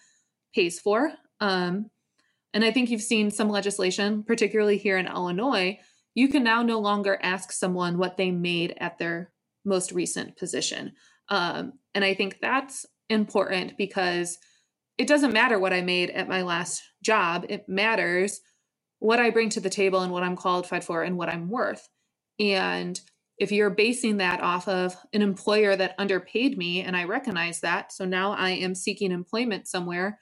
pays 0.53 0.79
for. 0.79 1.11
Um, 1.39 1.89
and 2.53 2.63
I 2.63 2.71
think 2.71 2.89
you've 2.89 3.01
seen 3.01 3.31
some 3.31 3.49
legislation, 3.49 4.23
particularly 4.23 4.77
here 4.77 4.97
in 4.97 5.07
Illinois, 5.07 5.79
you 6.15 6.27
can 6.27 6.43
now 6.43 6.61
no 6.61 6.79
longer 6.79 7.19
ask 7.21 7.51
someone 7.51 7.97
what 7.97 8.17
they 8.17 8.31
made 8.31 8.75
at 8.77 8.97
their 8.99 9.31
most 9.65 9.91
recent 9.91 10.37
position. 10.37 10.93
Um, 11.29 11.73
and 11.95 12.03
I 12.05 12.13
think 12.13 12.37
that's 12.41 12.85
important 13.09 13.77
because 13.77 14.37
it 14.97 15.07
doesn't 15.07 15.33
matter 15.33 15.57
what 15.57 15.73
I 15.73 15.81
made 15.81 16.11
at 16.11 16.27
my 16.27 16.43
last 16.43 16.83
job. 17.01 17.45
It 17.49 17.67
matters 17.67 18.41
what 18.99 19.19
I 19.19 19.31
bring 19.31 19.49
to 19.49 19.59
the 19.59 19.69
table 19.69 20.01
and 20.01 20.11
what 20.11 20.23
I'm 20.23 20.35
qualified 20.35 20.83
for 20.83 21.03
and 21.03 21.17
what 21.17 21.29
I'm 21.29 21.49
worth. 21.49 21.87
And 22.39 22.99
if 23.37 23.51
you're 23.51 23.71
basing 23.71 24.17
that 24.17 24.41
off 24.41 24.67
of 24.67 24.95
an 25.11 25.21
employer 25.21 25.75
that 25.75 25.95
underpaid 25.97 26.57
me 26.57 26.81
and 26.81 26.95
I 26.95 27.05
recognize 27.05 27.61
that, 27.61 27.91
so 27.91 28.05
now 28.05 28.33
I 28.33 28.51
am 28.51 28.75
seeking 28.75 29.11
employment 29.11 29.67
somewhere 29.67 30.19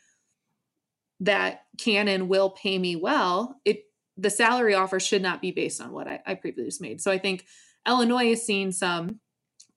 that 1.21 1.65
can 1.77 2.07
and 2.07 2.27
will 2.27 2.49
pay 2.49 2.77
me 2.77 2.95
well, 2.95 3.59
it 3.63 3.85
the 4.17 4.29
salary 4.29 4.75
offer 4.75 4.99
should 4.99 5.21
not 5.21 5.41
be 5.41 5.51
based 5.51 5.81
on 5.81 5.91
what 5.91 6.07
I, 6.07 6.21
I 6.25 6.35
previously 6.35 6.89
made. 6.89 7.01
So 7.01 7.11
I 7.11 7.17
think 7.17 7.45
Illinois 7.87 8.31
is 8.31 8.45
seeing 8.45 8.71
some 8.71 9.19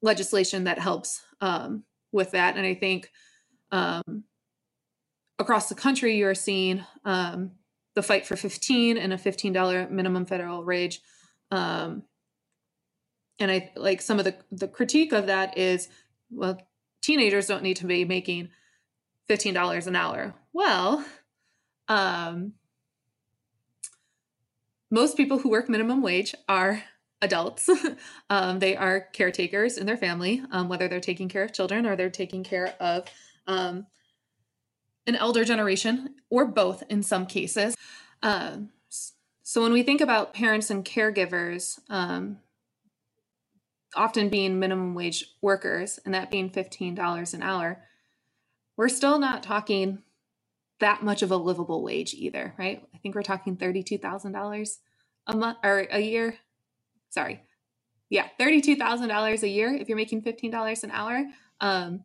legislation 0.02 0.64
that 0.64 0.78
helps 0.78 1.22
um, 1.40 1.84
with 2.12 2.32
that, 2.32 2.56
and 2.56 2.66
I 2.66 2.74
think 2.74 3.10
um, 3.70 4.24
across 5.38 5.68
the 5.68 5.74
country 5.74 6.16
you're 6.16 6.34
seeing 6.34 6.84
um, 7.04 7.52
the 7.94 8.02
fight 8.02 8.26
for 8.26 8.36
15 8.36 8.98
and 8.98 9.12
a 9.12 9.16
$15 9.16 9.90
minimum 9.90 10.26
federal 10.26 10.64
wage. 10.64 11.00
Um, 11.50 12.02
and 13.40 13.50
i 13.50 13.72
like 13.74 14.00
some 14.00 14.20
of 14.20 14.24
the 14.24 14.36
the 14.52 14.68
critique 14.68 15.12
of 15.12 15.26
that 15.26 15.58
is 15.58 15.88
well 16.30 16.56
teenagers 17.02 17.48
don't 17.48 17.64
need 17.64 17.76
to 17.76 17.86
be 17.86 18.04
making 18.04 18.48
$15 19.28 19.86
an 19.86 19.96
hour. 19.96 20.34
Well 20.52 21.04
um, 21.88 22.52
most 24.90 25.16
people 25.16 25.38
who 25.38 25.50
work 25.50 25.68
minimum 25.68 26.02
wage 26.02 26.34
are 26.48 26.82
adults 27.22 27.70
um, 28.30 28.58
they 28.58 28.76
are 28.76 29.00
caretakers 29.12 29.78
in 29.78 29.86
their 29.86 29.96
family 29.96 30.42
um, 30.50 30.68
whether 30.68 30.88
they're 30.88 31.00
taking 31.00 31.28
care 31.28 31.42
of 31.42 31.52
children 31.52 31.86
or 31.86 31.96
they're 31.96 32.10
taking 32.10 32.44
care 32.44 32.74
of 32.80 33.04
um, 33.46 33.86
an 35.06 35.16
elder 35.16 35.44
generation, 35.44 36.14
or 36.30 36.46
both 36.46 36.82
in 36.88 37.02
some 37.02 37.26
cases. 37.26 37.76
Um, 38.22 38.70
so 39.42 39.62
when 39.62 39.72
we 39.72 39.82
think 39.82 40.00
about 40.00 40.34
parents 40.34 40.70
and 40.70 40.84
caregivers, 40.84 41.78
um, 41.90 42.38
often 43.94 44.28
being 44.28 44.58
minimum 44.58 44.94
wage 44.94 45.24
workers, 45.42 46.00
and 46.04 46.14
that 46.14 46.30
being 46.30 46.50
$15 46.50 47.34
an 47.34 47.42
hour, 47.42 47.82
we're 48.76 48.88
still 48.88 49.18
not 49.18 49.42
talking 49.42 49.98
that 50.84 51.02
much 51.02 51.22
of 51.22 51.30
a 51.30 51.36
livable 51.36 51.82
wage 51.82 52.12
either, 52.12 52.54
right? 52.58 52.86
I 52.94 52.98
think 52.98 53.14
we're 53.14 53.22
talking 53.22 53.56
$32,000 53.56 54.76
a 55.26 55.36
month 55.36 55.56
or 55.64 55.78
a 55.90 55.98
year. 55.98 56.36
Sorry. 57.08 57.40
Yeah, 58.10 58.28
$32,000 58.38 59.42
a 59.42 59.48
year 59.48 59.72
if 59.72 59.88
you're 59.88 59.96
making 59.96 60.20
$15 60.20 60.84
an 60.84 60.90
hour. 60.90 61.24
Um, 61.58 62.04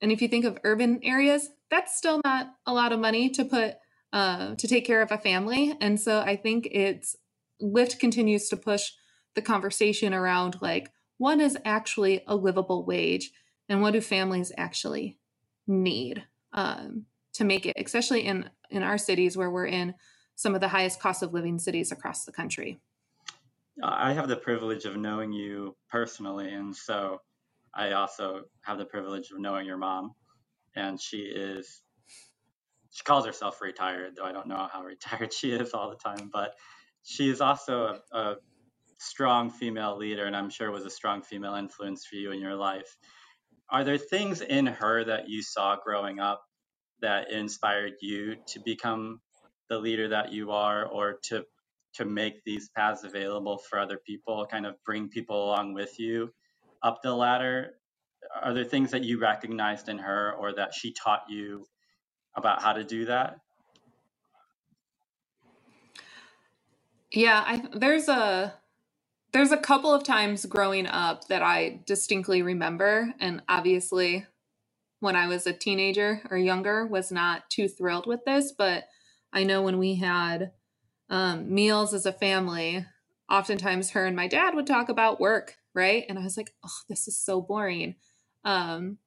and 0.00 0.10
if 0.10 0.22
you 0.22 0.28
think 0.28 0.46
of 0.46 0.58
urban 0.64 1.00
areas, 1.02 1.50
that's 1.70 1.98
still 1.98 2.22
not 2.24 2.54
a 2.64 2.72
lot 2.72 2.92
of 2.92 2.98
money 2.98 3.28
to 3.28 3.44
put 3.44 3.74
uh, 4.10 4.54
to 4.54 4.66
take 4.66 4.86
care 4.86 5.02
of 5.02 5.12
a 5.12 5.18
family. 5.18 5.74
And 5.78 6.00
so 6.00 6.20
I 6.20 6.36
think 6.36 6.66
it's 6.70 7.14
Lift 7.60 8.00
continues 8.00 8.48
to 8.48 8.56
push 8.56 8.92
the 9.34 9.42
conversation 9.42 10.14
around 10.14 10.62
like 10.62 10.90
what 11.18 11.40
is 11.40 11.58
actually 11.62 12.24
a 12.26 12.34
livable 12.34 12.86
wage 12.86 13.32
and 13.68 13.82
what 13.82 13.92
do 13.92 14.00
families 14.00 14.50
actually 14.56 15.18
need 15.66 16.24
um, 16.54 17.04
to 17.38 17.44
make 17.44 17.66
it, 17.66 17.76
especially 17.78 18.22
in 18.26 18.50
in 18.70 18.82
our 18.82 18.98
cities 18.98 19.36
where 19.36 19.50
we're 19.50 19.66
in 19.66 19.94
some 20.34 20.54
of 20.54 20.60
the 20.60 20.68
highest 20.68 21.00
cost 21.00 21.22
of 21.22 21.32
living 21.32 21.58
cities 21.58 21.90
across 21.92 22.24
the 22.24 22.32
country. 22.32 22.78
I 23.82 24.12
have 24.12 24.26
the 24.26 24.36
privilege 24.36 24.84
of 24.84 24.96
knowing 24.96 25.32
you 25.32 25.76
personally, 25.88 26.52
and 26.52 26.74
so 26.74 27.20
I 27.72 27.92
also 27.92 28.42
have 28.62 28.78
the 28.78 28.84
privilege 28.84 29.30
of 29.30 29.38
knowing 29.38 29.66
your 29.66 29.76
mom, 29.76 30.14
and 30.74 31.00
she 31.00 31.18
is 31.18 31.80
she 32.90 33.04
calls 33.04 33.24
herself 33.24 33.60
retired, 33.60 34.16
though 34.16 34.24
I 34.24 34.32
don't 34.32 34.48
know 34.48 34.68
how 34.72 34.82
retired 34.94 35.32
she 35.32 35.52
is 35.52 35.74
all 35.74 35.90
the 35.90 35.96
time, 35.96 36.30
but 36.32 36.54
she 37.04 37.30
is 37.30 37.40
also 37.40 38.00
a, 38.12 38.18
a 38.18 38.36
strong 38.98 39.48
female 39.48 39.96
leader, 39.96 40.26
and 40.26 40.34
I'm 40.34 40.50
sure 40.50 40.72
was 40.72 40.84
a 40.84 40.90
strong 40.90 41.22
female 41.22 41.54
influence 41.54 42.04
for 42.04 42.16
you 42.16 42.32
in 42.32 42.40
your 42.40 42.56
life. 42.56 42.96
Are 43.70 43.84
there 43.84 43.98
things 43.98 44.40
in 44.40 44.66
her 44.66 45.04
that 45.04 45.28
you 45.28 45.42
saw 45.42 45.76
growing 45.76 46.18
up 46.18 46.47
that 47.00 47.30
inspired 47.32 47.94
you 48.00 48.36
to 48.48 48.60
become 48.60 49.20
the 49.68 49.78
leader 49.78 50.08
that 50.08 50.32
you 50.32 50.50
are, 50.50 50.86
or 50.86 51.18
to 51.24 51.44
to 51.94 52.04
make 52.04 52.44
these 52.44 52.68
paths 52.76 53.04
available 53.04 53.58
for 53.58 53.78
other 53.78 53.98
people, 54.06 54.46
kind 54.50 54.66
of 54.66 54.74
bring 54.84 55.08
people 55.08 55.44
along 55.46 55.74
with 55.74 55.98
you 55.98 56.30
up 56.82 57.00
the 57.02 57.14
ladder? 57.14 57.72
Are 58.42 58.54
there 58.54 58.64
things 58.64 58.90
that 58.92 59.04
you 59.04 59.18
recognized 59.20 59.88
in 59.88 59.98
her, 59.98 60.32
or 60.32 60.54
that 60.54 60.74
she 60.74 60.92
taught 60.92 61.22
you 61.28 61.66
about 62.36 62.62
how 62.62 62.72
to 62.72 62.84
do 62.84 63.06
that? 63.06 63.38
Yeah, 67.12 67.42
I, 67.46 67.62
there's 67.72 68.08
a 68.08 68.54
there's 69.32 69.52
a 69.52 69.56
couple 69.58 69.92
of 69.94 70.04
times 70.04 70.46
growing 70.46 70.86
up 70.86 71.28
that 71.28 71.42
I 71.42 71.80
distinctly 71.86 72.42
remember, 72.42 73.14
and 73.20 73.42
obviously, 73.48 74.26
when 75.00 75.16
I 75.16 75.28
was 75.28 75.46
a 75.46 75.52
teenager 75.52 76.22
or 76.30 76.38
younger, 76.38 76.86
was 76.86 77.12
not 77.12 77.50
too 77.50 77.68
thrilled 77.68 78.06
with 78.06 78.24
this. 78.26 78.52
But 78.56 78.84
I 79.32 79.44
know 79.44 79.62
when 79.62 79.78
we 79.78 79.96
had 79.96 80.52
um, 81.10 81.54
meals 81.54 81.94
as 81.94 82.06
a 82.06 82.12
family, 82.12 82.86
oftentimes 83.30 83.90
her 83.90 84.06
and 84.06 84.16
my 84.16 84.28
dad 84.28 84.54
would 84.54 84.66
talk 84.66 84.88
about 84.88 85.20
work, 85.20 85.56
right? 85.74 86.04
And 86.08 86.18
I 86.18 86.24
was 86.24 86.36
like, 86.36 86.52
oh, 86.64 86.70
this 86.88 87.08
is 87.08 87.18
so 87.18 87.40
boring. 87.40 87.96
Um, 88.44 88.98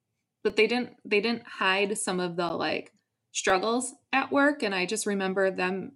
but 0.43 0.55
they 0.57 0.67
didn't 0.67 0.91
they 1.05 1.21
didn't 1.21 1.47
hide 1.47 1.97
some 1.97 2.19
of 2.19 2.37
the 2.37 2.47
like 2.49 2.93
struggles 3.33 3.93
at 4.13 4.31
work, 4.31 4.63
and 4.63 4.73
I 4.75 4.85
just 4.85 5.05
remember 5.05 5.51
them 5.51 5.93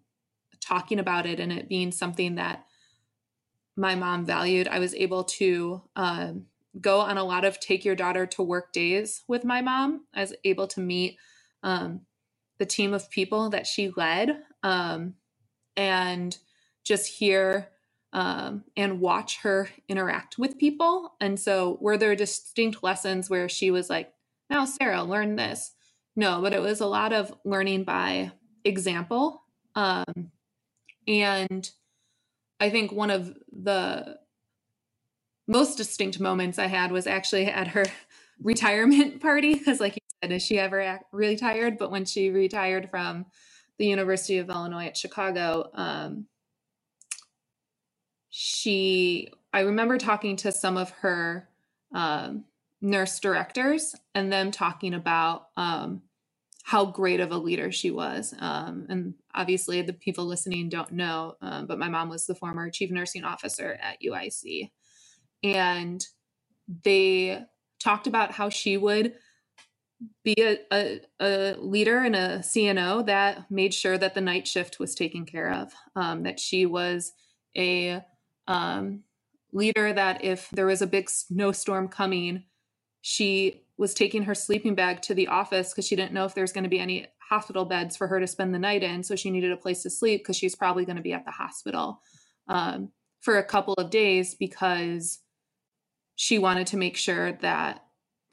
talking 0.61 0.99
about 0.99 1.25
it 1.25 1.39
and 1.39 1.51
it 1.51 1.69
being 1.69 1.91
something 1.91 2.35
that 2.35 2.65
my 3.77 3.95
mom 3.95 4.25
valued. 4.25 4.67
I 4.67 4.79
was 4.79 4.95
able 4.95 5.25
to 5.25 5.81
um, 5.95 6.47
go 6.79 6.99
on 6.99 7.17
a 7.17 7.23
lot 7.23 7.45
of 7.45 7.59
take 7.59 7.85
your 7.85 7.95
daughter 7.95 8.25
to 8.25 8.43
work 8.43 8.73
days 8.73 9.23
with 9.27 9.43
my 9.43 9.61
mom. 9.61 10.05
I 10.13 10.21
was 10.21 10.33
able 10.43 10.67
to 10.67 10.79
meet 10.79 11.17
um, 11.63 12.01
the 12.57 12.65
team 12.65 12.93
of 12.93 13.09
people 13.09 13.49
that 13.49 13.67
she 13.67 13.91
led 13.95 14.41
um, 14.63 15.15
and 15.75 16.37
just 16.83 17.07
hear 17.07 17.69
um, 18.13 18.63
and 18.77 19.01
watch 19.01 19.41
her 19.41 19.69
interact 19.89 20.37
with 20.37 20.57
people. 20.57 21.15
And 21.19 21.39
so, 21.39 21.77
were 21.81 21.97
there 21.97 22.15
distinct 22.15 22.81
lessons 22.81 23.29
where 23.29 23.49
she 23.49 23.71
was 23.71 23.89
like, 23.89 24.13
now, 24.49 24.65
Sarah, 24.65 25.03
learn 25.03 25.35
this? 25.35 25.73
No, 26.15 26.41
but 26.41 26.53
it 26.53 26.61
was 26.61 26.79
a 26.79 26.85
lot 26.85 27.11
of 27.11 27.33
learning 27.43 27.83
by 27.83 28.31
example. 28.63 29.43
Um, 29.75 30.31
and 31.07 31.69
I 32.59 32.69
think 32.69 32.91
one 32.91 33.11
of 33.11 33.35
the 33.51 34.17
most 35.47 35.77
distinct 35.77 36.19
moments 36.19 36.59
I 36.59 36.67
had 36.67 36.91
was 36.91 37.07
actually 37.07 37.45
at 37.47 37.69
her 37.69 37.85
retirement 38.41 39.21
party 39.21 39.55
because, 39.55 39.79
like 39.79 39.95
you 39.95 40.01
said, 40.23 40.31
is 40.31 40.43
she 40.43 40.59
ever 40.59 40.99
retired? 41.11 41.77
But 41.77 41.91
when 41.91 42.05
she 42.05 42.29
retired 42.29 42.89
from 42.89 43.25
the 43.77 43.87
University 43.87 44.37
of 44.37 44.49
Illinois 44.49 44.87
at 44.87 44.97
Chicago, 44.97 45.69
um, 45.73 46.27
she 48.29 49.29
I 49.53 49.61
remember 49.61 49.97
talking 49.97 50.35
to 50.37 50.51
some 50.51 50.75
of 50.75 50.89
her 51.01 51.47
um, 51.93 52.43
nurse 52.81 53.19
directors 53.19 53.95
and 54.13 54.31
them 54.31 54.51
talking 54.51 54.93
about 54.93 55.47
um, 55.55 56.01
how 56.63 56.85
great 56.85 57.21
of 57.21 57.31
a 57.31 57.37
leader 57.37 57.71
she 57.71 57.89
was. 57.89 58.33
Um, 58.39 58.85
and 58.89 59.13
obviously, 59.33 59.81
the 59.81 59.93
people 59.93 60.25
listening 60.25 60.67
don't 60.67 60.91
know, 60.91 61.35
um, 61.41 61.67
but 61.67 61.79
my 61.79 61.87
mom 61.87 62.09
was 62.09 62.25
the 62.25 62.35
former 62.35 62.69
chief 62.69 62.91
nursing 62.91 63.23
officer 63.23 63.79
at 63.81 64.01
UIC. 64.05 64.71
And 65.53 66.05
they 66.83 67.43
talked 67.79 68.07
about 68.07 68.31
how 68.31 68.49
she 68.49 68.77
would 68.77 69.13
be 70.23 70.35
a, 70.39 70.57
a, 70.71 71.01
a, 71.21 71.55
leader 71.57 71.99
and 71.99 72.15
a 72.15 72.39
CNO 72.39 73.05
that 73.05 73.49
made 73.49 73.73
sure 73.73 73.97
that 73.97 74.13
the 74.13 74.21
night 74.21 74.47
shift 74.47 74.79
was 74.79 74.95
taken 74.95 75.25
care 75.25 75.51
of, 75.53 75.71
um, 75.95 76.23
that 76.23 76.39
she 76.39 76.65
was 76.65 77.13
a 77.55 78.01
um, 78.47 79.03
leader 79.53 79.93
that 79.93 80.23
if 80.23 80.49
there 80.51 80.65
was 80.65 80.81
a 80.81 80.87
big 80.87 81.09
snowstorm 81.09 81.87
coming, 81.87 82.43
she 83.01 83.61
was 83.77 83.93
taking 83.93 84.23
her 84.23 84.35
sleeping 84.35 84.75
bag 84.75 85.01
to 85.01 85.13
the 85.13 85.27
office 85.27 85.71
because 85.71 85.87
she 85.87 85.95
didn't 85.95 86.13
know 86.13 86.25
if 86.25 86.33
there's 86.33 86.51
going 86.51 86.63
to 86.63 86.69
be 86.69 86.79
any 86.79 87.07
hospital 87.29 87.65
beds 87.65 87.97
for 87.97 88.07
her 88.07 88.19
to 88.19 88.27
spend 88.27 88.53
the 88.53 88.59
night 88.59 88.83
in. 88.83 89.03
So 89.03 89.15
she 89.15 89.31
needed 89.31 89.51
a 89.51 89.57
place 89.57 89.83
to 89.83 89.89
sleep 89.89 90.21
because 90.21 90.35
she's 90.35 90.55
probably 90.55 90.85
going 90.85 90.97
to 90.97 91.01
be 91.01 91.13
at 91.13 91.25
the 91.25 91.31
hospital 91.31 92.01
um, 92.47 92.91
for 93.21 93.37
a 93.37 93.43
couple 93.43 93.73
of 93.75 93.89
days 93.89 94.35
because 94.35 95.19
she 96.15 96.39
wanted 96.39 96.67
to 96.67 96.77
make 96.77 96.97
sure 96.97 97.33
that 97.33 97.83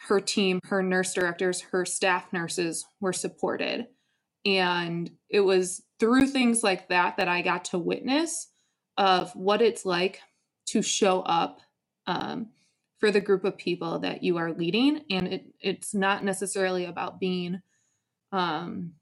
her 0.09 0.21
team, 0.21 0.61
her 0.65 0.83
nurse 0.83 1.15
directors, 1.15 1.61
her 1.61 1.85
staff 1.85 2.33
nurses 2.33 2.85
were 3.01 3.13
supported. 3.13 3.87
And 4.45 5.11
it 5.31 5.41
was 5.41 5.83
through 6.01 6.27
things 6.27 6.63
like 6.63 6.89
that 6.89 7.17
that 7.17 7.29
I 7.29 7.43
got 7.43 7.67
to 7.67 7.79
witness 7.79 8.49
of 8.97 9.33
what 9.37 9.63
it's 9.63 9.87
like 9.87 10.21
to 10.67 10.83
show 10.83 11.21
up 11.21 11.61
um, 12.07 12.49
for 12.99 13.11
the 13.11 13.21
group 13.21 13.45
of 13.45 13.57
people 13.57 14.01
that 14.01 14.23
you 14.23 14.39
are 14.39 14.53
leading. 14.53 15.05
And 15.11 15.29
it, 15.29 15.45
it's 15.61 15.95
not 15.95 16.25
necessarily 16.25 16.85
about 16.85 17.21
being 17.21 17.61
um, 18.33 18.95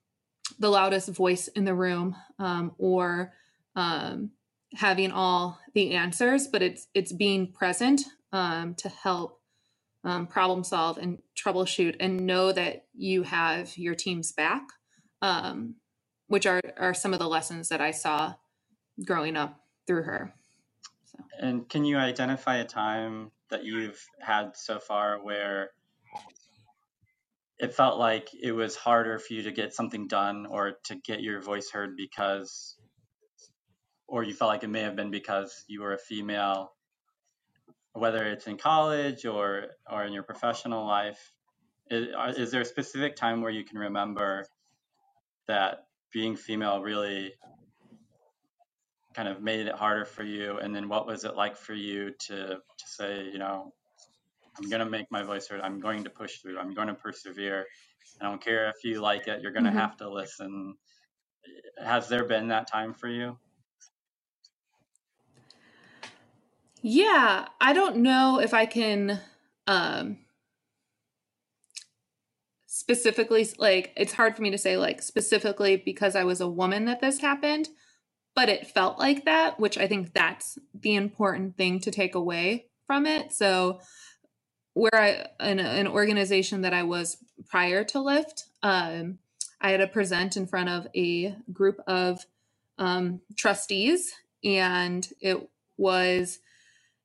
the 0.58 0.68
loudest 0.68 1.08
voice 1.08 1.48
in 1.48 1.64
the 1.64 1.74
room 1.74 2.14
um, 2.38 2.72
or 2.76 3.32
um, 3.76 4.30
having 4.74 5.10
all 5.10 5.58
the 5.74 5.92
answers, 5.92 6.46
but 6.46 6.62
it's 6.62 6.86
it's 6.94 7.12
being 7.12 7.52
present 7.52 8.02
um, 8.32 8.74
to 8.76 8.88
help 8.88 9.40
um, 10.04 10.26
problem 10.26 10.64
solve 10.64 10.98
and 10.98 11.18
troubleshoot 11.36 11.96
and 12.00 12.26
know 12.26 12.52
that 12.52 12.86
you 12.94 13.22
have 13.22 13.76
your 13.76 13.94
team's 13.94 14.32
back, 14.32 14.62
um, 15.22 15.76
which 16.28 16.46
are 16.46 16.60
are 16.78 16.94
some 16.94 17.12
of 17.12 17.18
the 17.18 17.28
lessons 17.28 17.68
that 17.68 17.80
I 17.80 17.90
saw 17.90 18.34
growing 19.04 19.36
up 19.36 19.60
through 19.86 20.02
her. 20.04 20.34
So. 21.04 21.18
And 21.38 21.68
can 21.68 21.84
you 21.84 21.96
identify 21.96 22.56
a 22.56 22.64
time 22.64 23.30
that 23.50 23.64
you've 23.64 24.02
had 24.20 24.56
so 24.56 24.78
far 24.78 25.22
where 25.22 25.70
it 27.58 27.74
felt 27.74 27.98
like 27.98 28.30
it 28.40 28.52
was 28.52 28.74
harder 28.74 29.18
for 29.18 29.34
you 29.34 29.42
to 29.42 29.52
get 29.52 29.74
something 29.74 30.08
done 30.08 30.46
or 30.46 30.78
to 30.84 30.94
get 30.96 31.20
your 31.20 31.42
voice 31.42 31.70
heard 31.70 31.96
because 31.96 32.76
or 34.08 34.24
you 34.24 34.34
felt 34.34 34.48
like 34.48 34.64
it 34.64 34.70
may 34.70 34.80
have 34.80 34.96
been 34.96 35.10
because 35.10 35.64
you 35.68 35.82
were 35.82 35.92
a 35.92 35.98
female 35.98 36.72
whether 37.92 38.24
it's 38.24 38.46
in 38.46 38.56
college 38.56 39.26
or 39.26 39.66
or 39.90 40.04
in 40.04 40.12
your 40.12 40.22
professional 40.22 40.86
life 40.86 41.32
is, 41.90 42.08
is 42.36 42.50
there 42.50 42.60
a 42.60 42.64
specific 42.64 43.16
time 43.16 43.42
where 43.42 43.50
you 43.50 43.64
can 43.64 43.78
remember 43.78 44.46
that 45.48 45.86
being 46.12 46.36
female 46.36 46.80
really 46.80 47.34
kind 49.14 49.28
of 49.28 49.42
made 49.42 49.66
it 49.66 49.74
harder 49.74 50.04
for 50.04 50.22
you? 50.22 50.58
And 50.58 50.74
then 50.74 50.88
what 50.88 51.06
was 51.06 51.24
it 51.24 51.34
like 51.34 51.56
for 51.56 51.74
you 51.74 52.12
to 52.26 52.36
to 52.46 52.86
say 52.86 53.24
you 53.24 53.38
know 53.38 53.72
i'm 54.58 54.68
going 54.68 54.80
to 54.80 54.88
make 54.88 55.10
my 55.10 55.22
voice 55.22 55.48
heard. 55.48 55.60
I'm 55.60 55.80
going 55.80 56.04
to 56.04 56.10
push 56.10 56.38
through. 56.38 56.58
I'm 56.58 56.74
going 56.74 56.88
to 56.88 56.94
persevere. 56.94 57.66
I 58.20 58.24
don't 58.24 58.42
care 58.42 58.68
if 58.68 58.84
you 58.84 59.00
like 59.00 59.26
it. 59.26 59.42
You're 59.42 59.52
going 59.52 59.64
to 59.64 59.70
mm-hmm. 59.70 59.78
have 59.78 59.96
to 59.98 60.10
listen. 60.10 60.74
Has 61.82 62.08
there 62.08 62.24
been 62.24 62.48
that 62.48 62.70
time 62.70 62.92
for 62.92 63.08
you 63.08 63.38
yeah 66.82 67.46
i 67.60 67.72
don't 67.72 67.96
know 67.96 68.40
if 68.40 68.54
i 68.54 68.66
can 68.66 69.20
um 69.66 70.18
specifically 72.66 73.46
like 73.58 73.92
it's 73.96 74.12
hard 74.12 74.34
for 74.34 74.42
me 74.42 74.50
to 74.50 74.58
say 74.58 74.76
like 74.76 75.02
specifically 75.02 75.76
because 75.76 76.16
i 76.16 76.24
was 76.24 76.40
a 76.40 76.48
woman 76.48 76.86
that 76.86 77.00
this 77.00 77.20
happened 77.20 77.68
but 78.34 78.48
it 78.48 78.66
felt 78.66 78.98
like 78.98 79.24
that, 79.24 79.58
which 79.58 79.76
I 79.76 79.86
think 79.86 80.12
that's 80.12 80.58
the 80.74 80.94
important 80.94 81.56
thing 81.56 81.80
to 81.80 81.90
take 81.90 82.14
away 82.14 82.66
from 82.86 83.06
it. 83.06 83.32
So, 83.32 83.80
where 84.74 84.94
I 84.94 85.26
in 85.40 85.58
an 85.58 85.88
organization 85.88 86.62
that 86.62 86.72
I 86.72 86.84
was 86.84 87.16
prior 87.48 87.84
to 87.84 88.00
Lift, 88.00 88.44
um, 88.62 89.18
I 89.60 89.72
had 89.72 89.78
to 89.78 89.86
present 89.86 90.36
in 90.36 90.46
front 90.46 90.68
of 90.68 90.86
a 90.94 91.34
group 91.52 91.80
of 91.86 92.24
um, 92.78 93.20
trustees, 93.36 94.12
and 94.44 95.06
it 95.20 95.50
was 95.76 96.38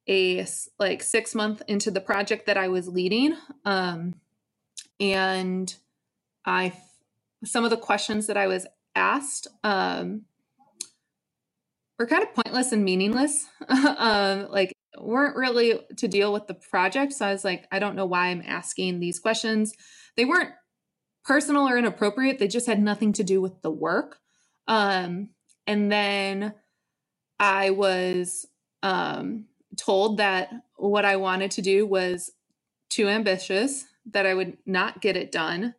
a 0.08 0.46
like 0.80 1.02
six 1.04 1.34
month 1.34 1.62
into 1.68 1.92
the 1.92 2.02
project 2.02 2.46
that 2.46 2.58
I 2.58 2.68
was 2.68 2.88
leading, 2.88 3.36
um, 3.64 4.14
and 5.00 5.74
I 6.46 6.74
some 7.44 7.64
of 7.64 7.70
the 7.70 7.78
questions 7.78 8.28
that 8.28 8.38
I 8.38 8.48
was 8.48 8.68
asked 8.96 9.48
um, 9.64 10.24
were 12.00 12.08
kind 12.08 12.24
of 12.24 12.34
pointless 12.34 12.72
and 12.72 12.84
meaningless. 12.84 13.46
um, 13.70 14.50
like 14.50 14.74
weren't 14.98 15.36
really 15.36 15.80
to 15.98 16.08
deal 16.08 16.32
with 16.32 16.48
the 16.48 16.54
project. 16.54 17.14
So 17.14 17.26
I 17.26 17.32
was 17.32 17.44
like, 17.44 17.68
I 17.72 17.80
don't 17.80 17.96
know 17.96 18.06
why 18.06 18.28
I'm 18.28 18.44
asking 18.46 19.00
these 19.00 19.20
questions. 19.20 19.74
They 20.16 20.26
weren't 20.26 20.52
personal 21.24 21.68
or 21.68 21.78
inappropriate. 21.78 22.40
They 22.40 22.48
just 22.48 22.68
had 22.68 22.82
nothing 22.82 23.14
to 23.14 23.24
do 23.24 23.42
with 23.42 23.62
the 23.62 23.72
work. 23.72 24.20
Um, 24.68 25.30
and 25.68 25.92
then 25.92 26.54
I 27.40 27.72
was 27.72 28.46
um, 28.84 29.46
told 29.78 30.18
that 30.18 30.52
what 30.78 31.06
I 31.06 31.18
wanted 31.18 31.52
to 31.52 31.62
do 31.62 31.86
was 31.86 32.32
too 32.90 33.08
ambitious, 33.10 33.86
that 34.12 34.26
I 34.26 34.34
would 34.34 34.58
not 34.66 35.02
get 35.02 35.18
it 35.18 35.32
done. 35.32 35.76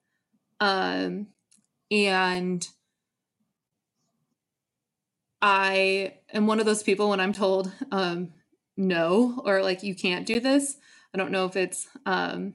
Um, 0.60 1.28
and 1.90 2.66
I 5.42 6.14
am 6.32 6.46
one 6.46 6.60
of 6.60 6.66
those 6.66 6.82
people 6.82 7.10
when 7.10 7.20
I'm 7.20 7.32
told 7.32 7.72
um, 7.92 8.32
no 8.76 9.42
or 9.44 9.62
like 9.62 9.82
you 9.82 9.94
can't 9.94 10.26
do 10.26 10.40
this. 10.40 10.76
I 11.14 11.18
don't 11.18 11.30
know 11.32 11.46
if 11.46 11.56
it's 11.56 11.88
um, 12.06 12.54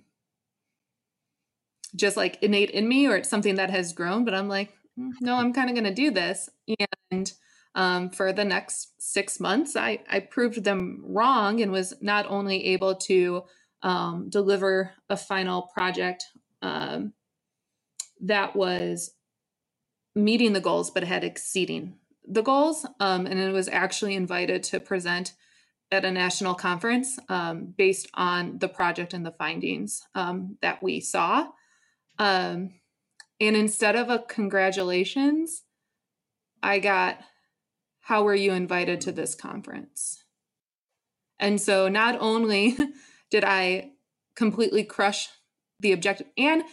just 1.95 2.17
like 2.17 2.41
innate 2.43 2.71
in 2.71 2.88
me 2.88 3.08
or 3.08 3.15
it's 3.17 3.30
something 3.30 3.56
that 3.56 3.69
has 3.69 3.93
grown, 3.93 4.25
but 4.25 4.34
I'm 4.34 4.49
like, 4.49 4.73
mm, 4.99 5.12
no, 5.21 5.36
I'm 5.36 5.54
kind 5.54 5.69
of 5.69 5.75
going 5.75 5.86
to 5.86 5.93
do 5.93 6.12
this. 6.12 6.49
And 7.12 7.32
um, 7.76 8.10
for 8.10 8.34
the 8.34 8.46
next 8.46 8.94
six 9.00 9.40
months, 9.40 9.76
I, 9.76 10.00
I 10.10 10.20
proved 10.22 10.64
them 10.64 11.02
wrong 11.06 11.62
and 11.62 11.72
was 11.72 11.94
not 12.02 12.26
only 12.30 12.68
able 12.68 12.96
to 12.96 13.44
um, 13.84 14.30
deliver 14.30 14.92
a 15.10 15.18
final 15.18 15.64
project 15.64 16.26
um, 16.62 17.14
that 18.22 18.56
was 18.56 19.12
meeting 20.16 20.54
the 20.54 20.62
goals, 20.62 20.92
but 20.92 21.04
had 21.04 21.24
exceeding 21.24 21.96
the 22.28 22.44
goals. 22.44 22.86
Um, 23.00 23.26
and 23.28 23.40
it 23.40 23.54
was 23.54 23.70
actually 23.70 24.16
invited 24.16 24.64
to 24.64 24.80
present 24.80 25.34
at 25.92 26.06
a 26.06 26.12
national 26.12 26.56
conference 26.56 27.20
um, 27.30 27.74
based 27.78 28.10
on 28.16 28.60
the 28.60 28.70
project 28.70 29.14
and 29.14 29.26
the 29.26 29.32
findings 29.32 30.04
um, 30.16 30.58
that 30.62 30.84
we 30.84 31.00
saw. 31.02 31.48
and 33.40 33.56
instead 33.58 33.96
of 33.96 34.10
a 34.10 34.20
congratulations, 34.20 35.64
I 36.64 36.80
got 36.80 37.20
how 38.02 38.24
were 38.24 38.36
you 38.36 38.52
invited 38.52 39.02
to 39.02 39.12
this 39.12 39.36
conference? 39.36 40.24
And 41.40 41.60
so 41.60 41.88
not 41.88 42.18
only 42.20 42.78
did 43.32 43.44
I 43.44 43.92
completely 44.36 44.84
crush 44.84 45.30
the 45.80 45.92
objective 45.92 46.28
and 46.38 46.64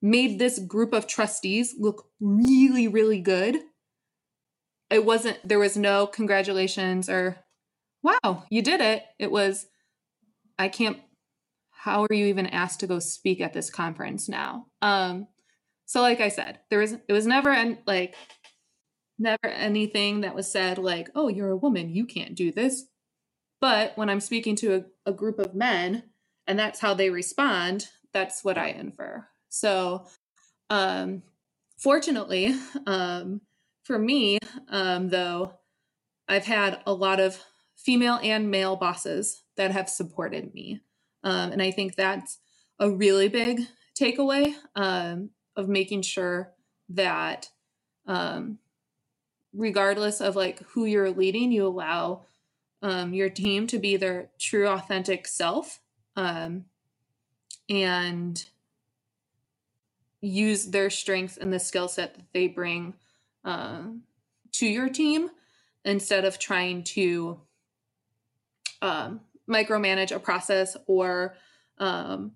made 0.00 0.38
this 0.38 0.58
group 0.58 0.92
of 0.92 1.06
trustees 1.06 1.74
look 1.78 2.06
really, 2.20 2.88
really 2.88 3.20
good. 3.20 3.56
It 4.90 5.04
wasn't, 5.04 5.38
there 5.46 5.58
was 5.58 5.76
no 5.76 6.06
congratulations 6.06 7.08
or, 7.08 7.38
wow, 8.02 8.44
you 8.50 8.62
did 8.62 8.80
it. 8.80 9.02
It 9.18 9.30
was, 9.32 9.66
I 10.58 10.68
can't, 10.68 10.98
how 11.70 12.04
are 12.04 12.14
you 12.14 12.26
even 12.26 12.46
asked 12.46 12.80
to 12.80 12.86
go 12.86 12.98
speak 12.98 13.40
at 13.40 13.52
this 13.52 13.70
conference 13.70 14.28
now? 14.28 14.66
Um, 14.80 15.26
so 15.86 16.00
like 16.00 16.20
I 16.20 16.28
said, 16.28 16.60
there 16.70 16.78
was, 16.78 16.92
it 16.92 17.12
was 17.12 17.26
never, 17.26 17.50
and 17.50 17.78
like, 17.86 18.14
never 19.18 19.46
anything 19.46 20.20
that 20.20 20.34
was 20.34 20.50
said 20.50 20.78
like, 20.78 21.08
oh, 21.14 21.28
you're 21.28 21.50
a 21.50 21.56
woman, 21.56 21.90
you 21.90 22.06
can't 22.06 22.34
do 22.34 22.52
this. 22.52 22.84
But 23.60 23.96
when 23.96 24.10
I'm 24.10 24.20
speaking 24.20 24.56
to 24.56 24.74
a, 24.76 25.10
a 25.10 25.12
group 25.12 25.38
of 25.38 25.54
men 25.54 26.04
and 26.46 26.58
that's 26.58 26.80
how 26.80 26.94
they 26.94 27.10
respond, 27.10 27.88
that's 28.12 28.44
what 28.44 28.58
I 28.58 28.68
infer. 28.68 29.26
So, 29.48 30.06
um, 30.70 31.22
fortunately, 31.78 32.54
um, 32.86 33.40
for 33.84 33.98
me, 33.98 34.38
um, 34.68 35.08
though, 35.08 35.54
I've 36.28 36.44
had 36.44 36.80
a 36.86 36.92
lot 36.92 37.20
of 37.20 37.42
female 37.76 38.18
and 38.22 38.50
male 38.50 38.76
bosses 38.76 39.42
that 39.56 39.70
have 39.70 39.88
supported 39.88 40.52
me. 40.54 40.80
Um, 41.22 41.52
and 41.52 41.62
I 41.62 41.70
think 41.70 41.94
that's 41.94 42.38
a 42.78 42.90
really 42.90 43.28
big 43.28 43.60
takeaway 43.98 44.54
um, 44.74 45.30
of 45.56 45.68
making 45.68 46.02
sure 46.02 46.52
that 46.90 47.48
um, 48.06 48.58
regardless 49.56 50.20
of 50.20 50.36
like 50.36 50.60
who 50.68 50.84
you're 50.84 51.10
leading, 51.10 51.50
you 51.50 51.66
allow 51.66 52.22
um, 52.82 53.14
your 53.14 53.30
team 53.30 53.66
to 53.68 53.78
be 53.78 53.96
their 53.96 54.30
true, 54.38 54.68
authentic 54.68 55.26
self 55.26 55.80
um, 56.14 56.66
and 57.68 58.44
use 60.20 60.66
their 60.66 60.90
strengths 60.90 61.36
and 61.36 61.52
the 61.52 61.58
skill 61.58 61.88
set 61.88 62.14
that 62.14 62.24
they 62.32 62.46
bring 62.48 62.94
um, 63.44 64.02
to 64.52 64.66
your 64.66 64.88
team 64.88 65.30
instead 65.84 66.24
of 66.24 66.38
trying 66.38 66.82
to 66.82 67.40
um, 68.82 69.20
micromanage 69.48 70.14
a 70.14 70.18
process 70.18 70.76
or 70.86 71.34
um, 71.78 72.32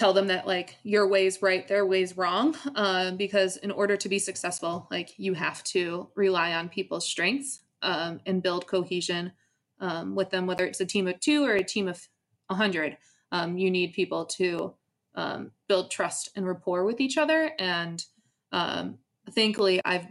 tell 0.00 0.14
them 0.14 0.28
that 0.28 0.46
like 0.46 0.76
your 0.82 1.06
way's 1.06 1.42
right 1.42 1.68
their 1.68 1.84
way's 1.84 2.16
wrong 2.16 2.56
um, 2.74 3.18
because 3.18 3.58
in 3.58 3.70
order 3.70 3.98
to 3.98 4.08
be 4.08 4.18
successful 4.18 4.88
like 4.90 5.12
you 5.18 5.34
have 5.34 5.62
to 5.62 6.08
rely 6.14 6.54
on 6.54 6.70
people's 6.70 7.06
strengths 7.06 7.60
um, 7.82 8.18
and 8.24 8.42
build 8.42 8.66
cohesion 8.66 9.30
um, 9.78 10.14
with 10.14 10.30
them 10.30 10.46
whether 10.46 10.64
it's 10.64 10.80
a 10.80 10.86
team 10.86 11.06
of 11.06 11.20
two 11.20 11.44
or 11.44 11.52
a 11.52 11.62
team 11.62 11.86
of 11.86 12.08
a 12.48 12.54
100 12.54 12.96
um, 13.30 13.58
you 13.58 13.70
need 13.70 13.92
people 13.92 14.24
to 14.24 14.72
um, 15.16 15.50
build 15.68 15.90
trust 15.90 16.30
and 16.34 16.46
rapport 16.46 16.86
with 16.86 16.98
each 16.98 17.18
other 17.18 17.52
and 17.58 18.06
um, 18.52 18.96
thankfully 19.32 19.82
i've 19.84 20.06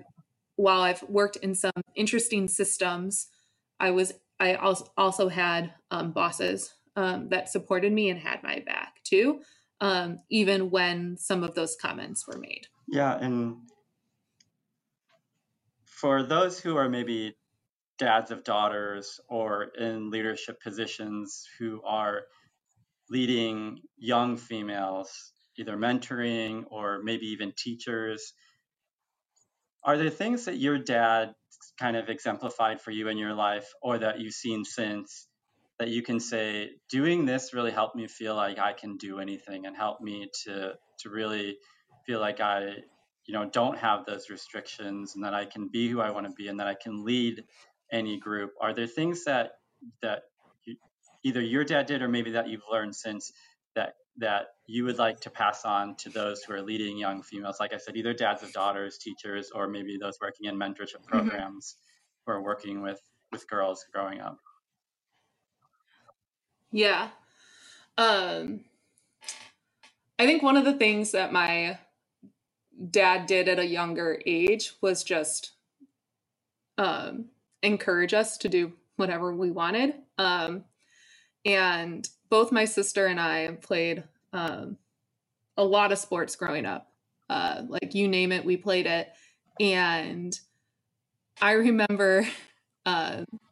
while 0.56 0.82
i've 0.82 1.02
worked 1.10 1.38
in 1.38 1.56
some 1.56 1.82
interesting 1.96 2.48
systems 2.48 3.26
i 3.80 3.90
was 3.90 4.14
i 4.40 4.54
also 4.54 4.86
also 4.98 5.30
had 5.30 5.74
bosses 6.14 6.76
that 6.96 7.50
supported 7.50 7.92
me 7.92 8.12
and 8.12 8.20
had 8.20 8.44
my 8.44 8.60
back 8.68 9.02
too 9.04 9.40
um, 9.82 10.20
even 10.30 10.70
when 10.70 11.18
some 11.18 11.44
of 11.44 11.56
those 11.56 11.76
comments 11.82 12.28
were 12.28 12.38
made. 12.38 12.68
Yeah, 12.88 13.18
and 13.18 13.58
for 15.86 16.24
those 16.24 16.60
who 16.60 16.78
are 16.78 16.90
maybe 16.90 17.36
dads 17.98 18.32
of 18.32 18.44
daughters 18.44 19.20
or 19.30 19.64
in 19.78 20.10
leadership 20.10 20.62
positions 20.62 21.46
who 21.60 21.82
are 21.86 22.22
leading 23.10 23.80
young 23.98 24.38
females, 24.38 25.34
either 25.58 25.78
mentoring 25.78 26.64
or 26.72 27.02
maybe 27.04 27.26
even 27.28 27.52
teachers, 27.58 28.34
are 29.84 29.98
there 29.98 30.10
things 30.10 30.46
that 30.46 30.58
your 30.58 30.78
dad 30.78 31.34
kind 31.80 31.98
of 31.98 32.10
exemplified 32.10 32.82
for 32.82 32.92
you 32.92 33.08
in 33.08 33.18
your 33.18 33.34
life 33.34 33.68
or 33.82 33.98
that 33.98 34.20
you've 34.20 34.34
seen 34.34 34.64
since 34.64 35.28
that 35.80 35.88
you 35.88 36.04
can 36.04 36.20
say 36.20 36.72
doing 36.90 37.26
this 37.26 37.54
really 37.54 37.72
helped 37.72 37.96
me 37.96 38.08
feel 38.08 38.36
like 38.36 38.60
I 38.60 38.74
can 38.74 38.98
do 38.98 39.20
anything 39.20 39.66
and 39.66 39.76
help 39.76 40.02
me 40.02 40.30
to 40.44 40.74
to 41.00 41.10
really 41.10 41.58
feel 42.06 42.20
like 42.20 42.42
I 42.42 42.76
you 43.26 43.34
know 43.34 43.50
don't 43.50 43.78
have 43.78 44.06
those 44.06 44.30
restrictions 44.30 45.16
and 45.16 45.24
that 45.24 45.34
I 45.34 45.46
can 45.46 45.70
be 45.70 45.88
who 45.88 46.02
I 46.02 46.12
want 46.12 46.28
to 46.28 46.34
be 46.34 46.48
and 46.50 46.60
that 46.60 46.68
I 46.68 46.76
can 46.76 47.06
lead 47.06 47.44
any 47.92 48.20
group 48.20 48.52
are 48.62 48.74
there 48.74 48.88
things 48.88 49.24
that 49.24 49.52
that 50.02 50.24
you, 50.66 50.76
either 51.24 51.42
your 51.42 51.64
dad 51.64 51.86
did 51.86 52.02
or 52.02 52.10
maybe 52.10 52.32
that 52.32 52.50
you've 52.50 52.68
learned 52.70 52.96
since 52.96 53.32
that 53.76 53.94
that 54.18 54.48
you 54.68 54.84
would 54.84 54.98
like 54.98 55.22
to 55.22 55.30
pass 55.30 55.64
on 55.64 55.96
to 55.96 56.10
those 56.10 56.44
who 56.44 56.54
are 56.54 56.62
leading 56.62 56.98
young 56.98 57.24
females 57.24 57.58
like 57.60 57.74
I 57.74 57.78
said 57.78 57.96
either 57.96 58.14
dads 58.14 58.44
of 58.44 58.52
daughters 58.52 58.98
teachers 58.98 59.52
or 59.56 59.70
maybe 59.70 59.98
those 59.98 60.18
working 60.22 60.48
in 60.48 60.56
mentorship 60.56 61.04
mm-hmm. 61.04 61.10
programs 61.10 61.78
mm-hmm. 61.78 62.32
who 62.32 62.38
are 62.38 62.44
working 62.44 62.82
with 62.82 63.00
with 63.32 63.48
girls 63.48 63.86
growing 63.94 64.20
up 64.20 64.38
yeah. 66.72 67.10
Um 67.98 68.62
I 70.18 70.26
think 70.26 70.44
one 70.44 70.58
of 70.58 70.66
the 70.66 70.74
things 70.74 71.12
that 71.12 71.32
my 71.32 71.80
dad 72.92 73.26
did 73.26 73.48
at 73.48 73.60
a 73.60 73.66
younger 73.66 74.22
age 74.26 74.74
was 74.82 75.04
just 75.04 75.54
um 76.78 77.26
encourage 77.64 78.14
us 78.14 78.38
to 78.40 78.50
do 78.50 78.74
whatever 78.96 79.34
we 79.34 79.52
wanted. 79.52 79.94
Um 80.18 80.66
and 81.46 82.08
both 82.30 82.52
my 82.52 82.66
sister 82.66 83.06
and 83.08 83.20
I 83.20 83.58
played 83.62 84.04
um 84.34 84.78
a 85.58 85.64
lot 85.64 85.92
of 85.92 85.98
sports 85.98 86.36
growing 86.36 86.66
up. 86.66 86.92
Uh 87.30 87.64
like 87.68 87.96
you 87.96 88.08
name 88.08 88.32
it, 88.32 88.46
we 88.46 88.58
played 88.58 88.86
it. 88.86 89.10
And 89.60 90.40
I 91.42 91.52
remember 91.54 92.28
uh, 92.86 93.24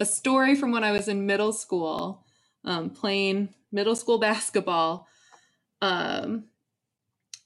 a 0.00 0.04
story 0.04 0.54
from 0.54 0.72
when 0.72 0.82
I 0.82 0.92
was 0.92 1.08
in 1.08 1.26
middle 1.26 1.52
school, 1.52 2.24
um, 2.64 2.90
playing 2.90 3.54
middle 3.70 3.94
school 3.94 4.18
basketball. 4.18 5.06
Um, 5.82 6.44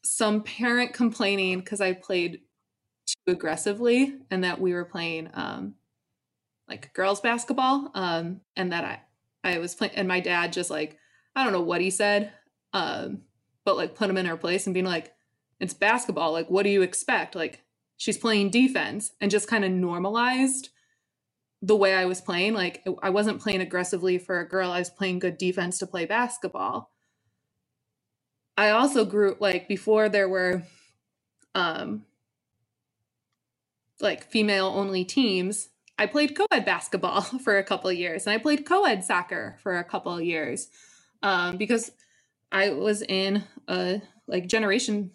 some 0.03 0.43
parent 0.43 0.93
complaining 0.93 1.61
because 1.61 1.81
I 1.81 1.93
played 1.93 2.41
too 3.07 3.33
aggressively 3.33 4.17
and 4.31 4.45
that 4.45 4.61
we 4.61 4.73
were 4.73 4.85
playing 4.85 5.31
um, 5.35 5.75
like 6.69 6.93
girls 6.95 7.21
basketball 7.21 7.91
um, 7.95 8.41
and 8.57 8.73
that 8.73 8.85
I 8.85 9.01
I 9.45 9.59
was 9.59 9.75
playing 9.75 9.95
and 9.95 10.09
my 10.09 10.21
dad 10.21 10.53
just 10.53 10.71
like 10.71 10.99
I 11.37 11.45
don't 11.45 11.53
know 11.53 11.61
what 11.61 11.81
he 11.81 11.91
said 11.91 12.33
um, 12.73 13.23
but 13.65 13.77
like 13.77 13.95
put 13.95 14.11
him 14.11 14.17
in 14.17 14.27
her 14.27 14.37
place 14.37 14.67
and 14.67 14.75
being 14.75 14.87
like 14.87 15.15
it's 15.61 15.75
basketball. 15.75 16.33
Like, 16.33 16.51
what 16.51 16.65
do 16.65 16.71
you 16.71 16.83
expect? 16.83 17.35
Like, 17.35 17.63
she's 17.97 18.19
playing 18.19 18.51
defense 18.51 19.13
and 19.21 19.31
just 19.31 19.49
kind 19.49 19.65
of 19.65 19.71
normalized 19.71 20.71
the 21.65 21.77
way 21.77 21.95
I 21.95 22.07
was 22.07 22.21
playing. 22.21 22.55
Like, 22.55 22.85
I 23.03 23.11
wasn't 23.11 23.41
playing 23.41 23.63
aggressively 23.63 24.19
for 24.19 24.41
a 24.41 24.49
girl, 24.49 24.71
I 24.73 24.81
was 24.81 24.91
playing 24.91 25.21
good 25.21 25.39
defense 25.39 25.79
to 25.79 25.87
play 25.87 26.07
basketball. 26.07 26.93
I 28.57 28.71
also 28.71 29.05
grew 29.05 29.37
like 29.41 29.69
before 29.69 30.09
there 30.09 30.29
were 30.29 30.63
um 31.55 32.05
like 34.01 34.31
female 34.31 34.67
only 34.67 35.05
teams. 35.05 35.71
I 35.99 36.07
played 36.07 36.37
co-ed 36.37 36.65
basketball 36.65 37.23
for 37.45 37.59
a 37.59 37.65
couple 37.65 37.93
years 37.93 38.27
and 38.27 38.35
I 38.35 38.39
played 38.39 38.67
co-ed 38.67 39.05
soccer 39.05 39.59
for 39.63 39.79
a 39.79 39.85
couple 39.85 40.21
years. 40.21 40.69
Um 41.23 41.57
because 41.57 41.93
I 42.53 42.71
was 42.71 43.03
in 43.03 43.45
a 43.69 44.03
like 44.29 44.47
generation 44.49 45.13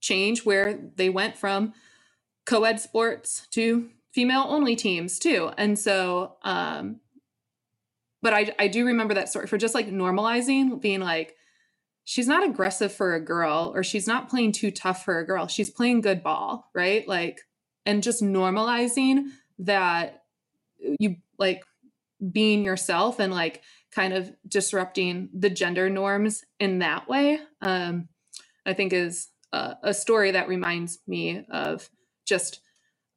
change 0.00 0.44
where 0.44 0.78
they 0.96 1.10
went 1.10 1.36
from 1.36 1.74
co-ed 2.46 2.80
sports 2.80 3.46
to 3.52 3.90
female 4.16 4.46
only 4.48 4.74
teams 4.74 5.18
too. 5.18 5.50
And 5.58 5.78
so 5.78 6.36
um 6.42 7.00
but 8.22 8.32
I 8.32 8.54
I 8.58 8.68
do 8.68 8.86
remember 8.86 9.12
that 9.14 9.28
story 9.28 9.46
for 9.46 9.58
just 9.58 9.74
like 9.74 9.88
normalizing 9.88 10.80
being 10.80 11.00
like 11.00 11.36
she's 12.04 12.26
not 12.26 12.42
aggressive 12.42 12.92
for 12.92 13.14
a 13.14 13.20
girl 13.20 13.72
or 13.74 13.84
she's 13.84 14.06
not 14.06 14.30
playing 14.30 14.52
too 14.52 14.70
tough 14.70 15.04
for 15.04 15.18
a 15.18 15.26
girl. 15.26 15.46
She's 15.46 15.68
playing 15.68 16.00
good 16.00 16.22
ball, 16.22 16.70
right? 16.74 17.06
Like 17.06 17.42
and 17.84 18.02
just 18.02 18.22
normalizing 18.22 19.26
that 19.58 20.24
you 20.98 21.16
like 21.38 21.62
being 22.32 22.64
yourself 22.64 23.20
and 23.20 23.34
like 23.34 23.62
kind 23.90 24.14
of 24.14 24.32
disrupting 24.48 25.28
the 25.34 25.50
gender 25.50 25.90
norms 25.90 26.42
in 26.58 26.78
that 26.78 27.06
way 27.06 27.38
um, 27.60 28.08
i 28.64 28.72
think 28.72 28.92
is 28.92 29.28
a, 29.52 29.76
a, 29.82 29.94
story 29.94 30.30
that 30.30 30.48
reminds 30.48 30.98
me 31.06 31.44
of 31.50 31.88
just 32.24 32.60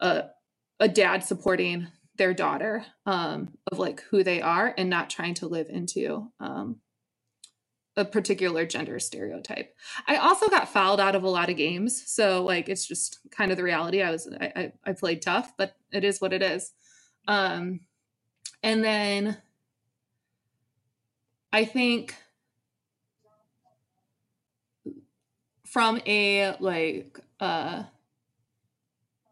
a, 0.02 0.26
a 0.80 0.88
dad 0.88 1.24
supporting 1.24 1.88
their 2.18 2.34
daughter 2.34 2.86
um, 3.06 3.54
of 3.72 3.80
like 3.80 4.02
who 4.10 4.24
they 4.24 4.42
are 4.42 4.74
and 4.78 4.90
not 4.90 5.10
trying 5.10 5.34
to 5.36 5.48
live 5.48 5.68
into 5.70 6.32
um, 6.40 6.78
a 7.96 8.06
particular 8.06 8.66
gender 8.66 9.00
stereotype. 9.00 9.76
I 10.08 10.18
also 10.18 10.48
got 10.48 10.70
fouled 10.70 11.00
out 11.00 11.16
of 11.16 11.24
a 11.24 11.30
lot 11.30 11.50
of 11.50 11.58
games 11.58 12.04
so 12.06 12.44
like 12.44 12.70
it's 12.70 12.86
just 12.86 13.20
kind 13.32 13.52
of 13.52 13.58
the 13.58 13.64
reality. 13.64 14.02
I 14.02 14.12
was 14.12 14.30
i, 14.40 14.52
I, 14.56 14.72
I 14.86 14.94
played 14.94 15.22
tough 15.22 15.54
but 15.58 15.76
it 15.92 16.04
is 16.04 16.22
what 16.22 16.34
it 16.34 16.42
is. 16.42 16.72
Um, 17.28 17.82
and 18.64 18.84
then 18.84 19.38
I 21.52 21.66
think 21.66 22.16
from 25.66 26.02
a 26.06 26.56
like 26.60 27.20
uh 27.40 27.84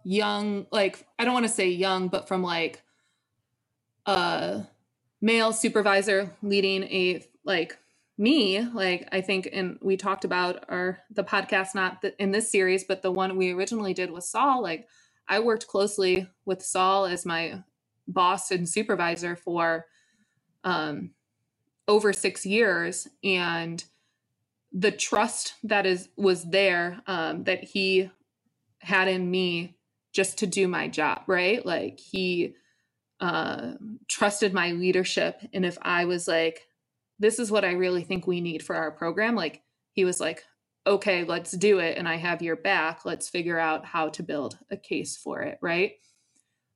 young 0.08 0.66
like 0.72 1.06
I 1.20 1.26
don't 1.26 1.34
want 1.34 1.48
to 1.48 1.52
say 1.52 1.68
young 1.68 2.08
but 2.08 2.30
from 2.30 2.42
like 2.42 2.82
a 4.06 4.66
male 5.20 5.52
supervisor 5.52 6.34
leading 6.42 6.84
a 6.84 7.26
like 7.44 7.78
me 8.18 8.62
like 8.62 9.06
I 9.12 9.20
think 9.20 9.50
and 9.52 9.78
we 9.82 9.98
talked 9.98 10.24
about 10.24 10.64
our 10.70 11.00
the 11.12 11.26
podcast 11.26 11.76
not 11.76 12.02
the, 12.02 12.16
in 12.24 12.32
this 12.32 12.50
series 12.50 12.86
but 12.86 13.02
the 13.02 13.12
one 13.12 13.36
we 13.36 13.52
originally 13.52 13.94
did 13.94 14.10
with 14.10 14.24
Saul 14.24 14.64
like 14.64 14.88
I 15.28 15.42
worked 15.42 15.68
closely 15.68 16.26
with 16.46 16.64
Saul 16.64 17.06
as 17.06 17.26
my 17.26 17.64
boss 18.08 18.50
and 18.50 18.68
supervisor 18.68 19.36
for 19.36 19.88
um 20.64 21.12
over 21.90 22.14
six 22.14 22.46
years 22.46 23.10
and 23.26 23.84
the 24.72 24.92
trust 24.92 25.56
that 25.64 25.86
is 25.86 26.08
was 26.16 26.50
there 26.50 27.02
um, 27.08 27.44
that 27.44 27.66
he 27.66 28.10
had 28.80 29.10
in 29.10 29.30
me 29.30 29.77
just 30.18 30.40
to 30.40 30.48
do 30.48 30.68
my 30.68 30.88
job 30.88 31.22
right? 31.28 31.64
Like 31.64 32.00
he 32.00 32.56
uh, 33.20 33.74
trusted 34.10 34.52
my 34.54 34.72
leadership 34.72 35.42
and 35.54 35.66
if 35.66 35.78
i 35.82 36.06
was 36.06 36.28
like 36.28 36.68
this 37.18 37.40
is 37.40 37.50
what 37.50 37.66
i 37.66 37.72
really 37.72 38.04
think 38.04 38.28
we 38.28 38.42
need 38.42 38.62
for 38.62 38.76
our 38.76 38.92
program 38.92 39.36
like 39.36 39.64
he 39.94 40.06
was 40.06 40.20
like 40.20 40.44
okay 40.86 41.24
let's 41.24 41.52
do 41.52 41.80
it 41.80 41.98
and 41.98 42.08
i 42.08 42.16
have 42.16 42.44
your 42.44 42.56
back. 42.56 43.06
Let's 43.06 43.28
figure 43.28 43.60
out 43.60 43.86
how 43.86 44.10
to 44.10 44.22
build 44.22 44.60
a 44.70 44.78
case 44.78 45.18
for 45.18 45.42
it 45.42 45.58
right? 45.62 45.94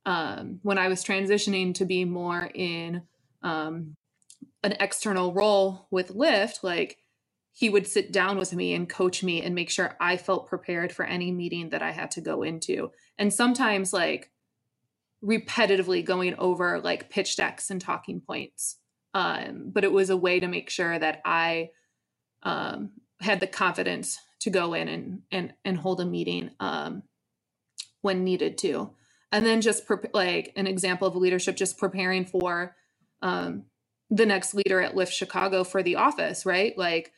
Um, 0.04 0.58
when 0.62 0.78
i 0.78 0.88
was 0.88 1.04
transitioning 1.04 1.74
to 1.74 1.84
be 1.84 2.04
more 2.04 2.50
in 2.54 3.02
um, 3.42 3.94
an 4.62 4.76
external 4.80 5.32
role 5.32 5.86
with 5.90 6.10
Lift, 6.10 6.64
like 6.64 6.98
he 7.52 7.68
would 7.68 7.86
sit 7.86 8.12
down 8.12 8.38
with 8.38 8.52
me 8.52 8.74
and 8.74 8.88
coach 8.88 9.22
me 9.22 9.42
and 9.42 9.54
make 9.54 9.70
sure 9.70 9.96
I 10.00 10.16
felt 10.16 10.48
prepared 10.48 10.92
for 10.92 11.04
any 11.04 11.30
meeting 11.30 11.70
that 11.70 11.82
I 11.82 11.90
had 11.90 12.10
to 12.12 12.20
go 12.20 12.42
into. 12.42 12.90
And 13.18 13.32
sometimes 13.32 13.92
like 13.92 14.30
repetitively 15.24 16.04
going 16.04 16.34
over 16.36 16.80
like 16.80 17.10
pitch 17.10 17.36
decks 17.36 17.70
and 17.70 17.80
talking 17.80 18.20
points. 18.20 18.78
Um, 19.14 19.70
but 19.72 19.84
it 19.84 19.92
was 19.92 20.10
a 20.10 20.16
way 20.16 20.40
to 20.40 20.48
make 20.48 20.70
sure 20.70 20.98
that 20.98 21.20
I 21.24 21.70
um, 22.42 22.92
had 23.20 23.40
the 23.40 23.46
confidence 23.46 24.18
to 24.40 24.50
go 24.50 24.74
in 24.74 24.88
and 24.88 25.22
and 25.30 25.54
and 25.64 25.76
hold 25.76 26.00
a 26.00 26.04
meeting 26.04 26.50
um, 26.58 27.04
when 28.00 28.24
needed 28.24 28.58
to. 28.58 28.90
And 29.30 29.46
then 29.46 29.60
just 29.60 29.86
pre- 29.86 29.98
like 30.12 30.52
an 30.56 30.66
example 30.66 31.06
of 31.06 31.16
leadership, 31.16 31.56
just 31.56 31.78
preparing 31.78 32.24
for 32.24 32.74
um, 33.22 33.64
the 34.10 34.26
next 34.26 34.54
leader 34.54 34.80
at 34.80 34.96
Lift 34.96 35.12
Chicago 35.12 35.64
for 35.64 35.82
the 35.82 35.96
office, 35.96 36.44
right? 36.44 36.76
Like 36.76 37.12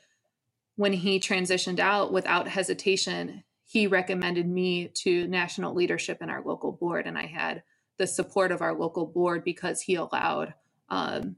when 0.76 0.92
he 0.92 1.18
transitioned 1.18 1.80
out 1.80 2.12
without 2.12 2.48
hesitation, 2.48 3.42
he 3.74 3.88
recommended 3.88 4.48
me 4.48 4.87
to 4.87 5.26
national 5.26 5.74
leadership 5.74 6.22
in 6.22 6.30
our 6.30 6.40
local 6.44 6.70
board. 6.70 7.08
And 7.08 7.18
I 7.18 7.26
had 7.26 7.64
the 7.98 8.06
support 8.06 8.52
of 8.52 8.62
our 8.62 8.72
local 8.72 9.04
board 9.04 9.42
because 9.42 9.80
he 9.80 9.96
allowed 9.96 10.54
um, 10.90 11.34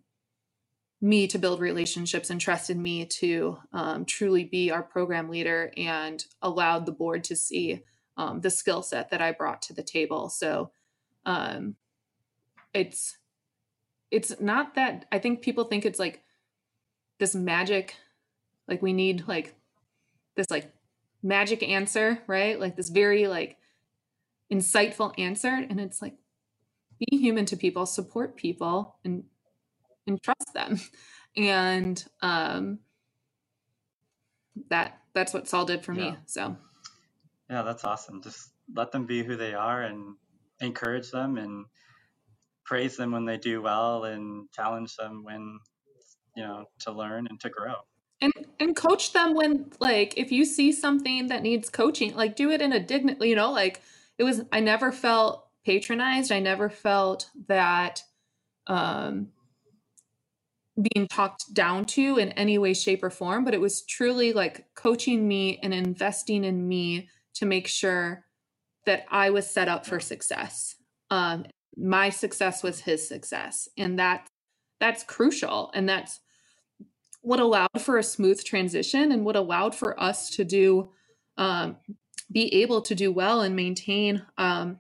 me 1.01 1.27
to 1.29 1.39
build 1.39 1.61
relationships 1.61 2.29
and 2.29 2.39
trusted 2.39 2.77
me 2.77 3.07
to 3.07 3.57
um, 3.73 4.05
truly 4.05 4.45
be 4.45 4.71
our 4.71 4.83
program 4.83 5.31
leader 5.31 5.73
and 5.79 6.27
allowed 6.43 6.85
the 6.85 6.93
board 6.93 7.25
to 7.25 7.35
see 7.35 7.83
um, 8.19 8.43
the 8.43 8.51
skill 8.51 8.83
set 8.83 9.09
that 9.09 9.23
I 9.23 9.33
brought 9.33 9.63
to 9.63 9.73
the 9.73 9.83
table. 9.83 10.29
So 10.29 10.73
um, 11.25 11.75
it's 12.75 13.17
it's 14.11 14.39
not 14.41 14.75
that 14.75 15.07
I 15.11 15.21
think 15.21 15.41
people 15.41 15.65
think 15.65 15.87
it's 15.87 15.99
like 15.99 16.23
this 17.19 17.35
magic 17.35 17.97
like 18.69 18.83
we 18.83 18.93
need 18.93 19.27
like 19.27 19.55
this 20.37 20.51
like 20.51 20.76
magic 21.27 21.63
answer, 21.63 22.23
right? 22.27 22.59
Like 22.59 22.77
this 22.77 22.89
very 22.89 23.27
like 23.27 23.57
insightful 24.53 25.13
answer 25.19 25.49
and 25.49 25.81
it's 25.81 26.01
like 26.01 26.15
be 26.99 27.19
human 27.19 27.45
to 27.47 27.57
people, 27.57 27.85
support 27.85 28.37
people 28.37 28.97
and 29.05 29.25
and 30.07 30.23
trust 30.23 30.55
them. 30.55 30.81
And 31.39 32.03
um 32.23 32.79
that 34.71 35.03
that's 35.13 35.35
what 35.35 35.49
Saul 35.49 35.67
did 35.67 35.85
for 35.85 35.93
yeah. 35.93 36.13
me. 36.13 36.17
So 36.25 36.57
Yeah, 37.51 37.61
that's 37.61 37.85
awesome. 37.85 38.23
Just 38.23 38.53
let 38.75 38.91
them 38.91 39.05
be 39.05 39.23
who 39.23 39.37
they 39.37 39.53
are 39.53 39.83
and 39.83 40.15
encourage 40.61 41.11
them 41.11 41.37
and 41.37 41.67
praise 42.65 42.97
them 42.97 43.13
when 43.13 43.27
they 43.27 43.37
do 43.37 43.61
well 43.61 44.05
and 44.05 44.51
challenge 44.53 44.97
them 44.97 45.25
when 45.25 45.59
you 46.35 46.43
know 46.43 46.65
to 46.81 46.93
learn 46.93 47.27
and 47.29 47.39
to 47.41 47.51
grow 47.51 47.75
and 48.21 48.33
and 48.59 48.77
coach 48.77 49.13
them 49.13 49.35
when 49.35 49.71
like 49.81 50.15
if 50.17 50.33
you 50.33 50.45
see 50.45 50.73
something 50.73 51.29
that 51.29 51.43
needs 51.43 51.69
coaching 51.69 52.15
like 52.15 52.35
do 52.37 52.51
it 52.51 52.63
in 52.63 52.73
a 52.73 52.81
dignity 52.81 53.29
you 53.29 53.37
know 53.37 53.53
like 53.53 53.83
it 54.19 54.25
was 54.25 54.43
i 54.53 54.61
never 54.61 54.91
felt 54.91 55.47
patronized. 55.67 56.31
I 56.31 56.39
never 56.39 56.71
felt 56.71 57.29
that 57.49 58.03
um 58.69 59.29
being 60.81 61.09
talked 61.09 61.53
down 61.55 61.87
to 61.87 62.19
in 62.19 62.31
any 62.33 62.59
way 62.59 62.73
shape 62.73 63.03
or 63.03 63.11
form 63.11 63.45
but 63.45 63.55
it 63.55 63.61
was 63.61 63.83
truly 63.83 64.33
like 64.33 64.67
coaching 64.75 65.27
me 65.27 65.59
and 65.63 65.75
investing 65.75 66.45
in 66.45 66.69
me 66.69 67.09
to 67.35 67.47
make 67.47 67.67
sure 67.67 68.25
that 68.85 69.05
i 69.11 69.31
was 69.31 69.51
set 69.51 69.69
up 69.69 69.85
for 69.85 70.01
success. 70.01 70.77
Um 71.11 71.47
my 71.77 72.09
success 72.11 72.63
was 72.63 72.81
his 72.81 73.07
success 73.07 73.69
and 73.77 73.99
that 73.99 74.29
that's 74.81 75.03
crucial 75.03 75.71
and 75.75 75.89
that's 75.89 76.21
what 77.27 77.41
allowed 77.41 77.81
for 77.81 77.99
a 77.99 78.05
smooth 78.05 78.43
transition 78.45 79.11
and 79.11 79.25
what 79.25 79.35
allowed 79.35 79.75
for 79.75 80.01
us 80.01 80.31
to 80.31 80.45
do 80.45 80.89
um, 81.37 81.77
be 82.31 82.55
able 82.55 82.81
to 82.81 82.95
do 82.95 83.11
well 83.11 83.41
and 83.41 83.57
maintain 83.57 84.23
um, 84.39 84.79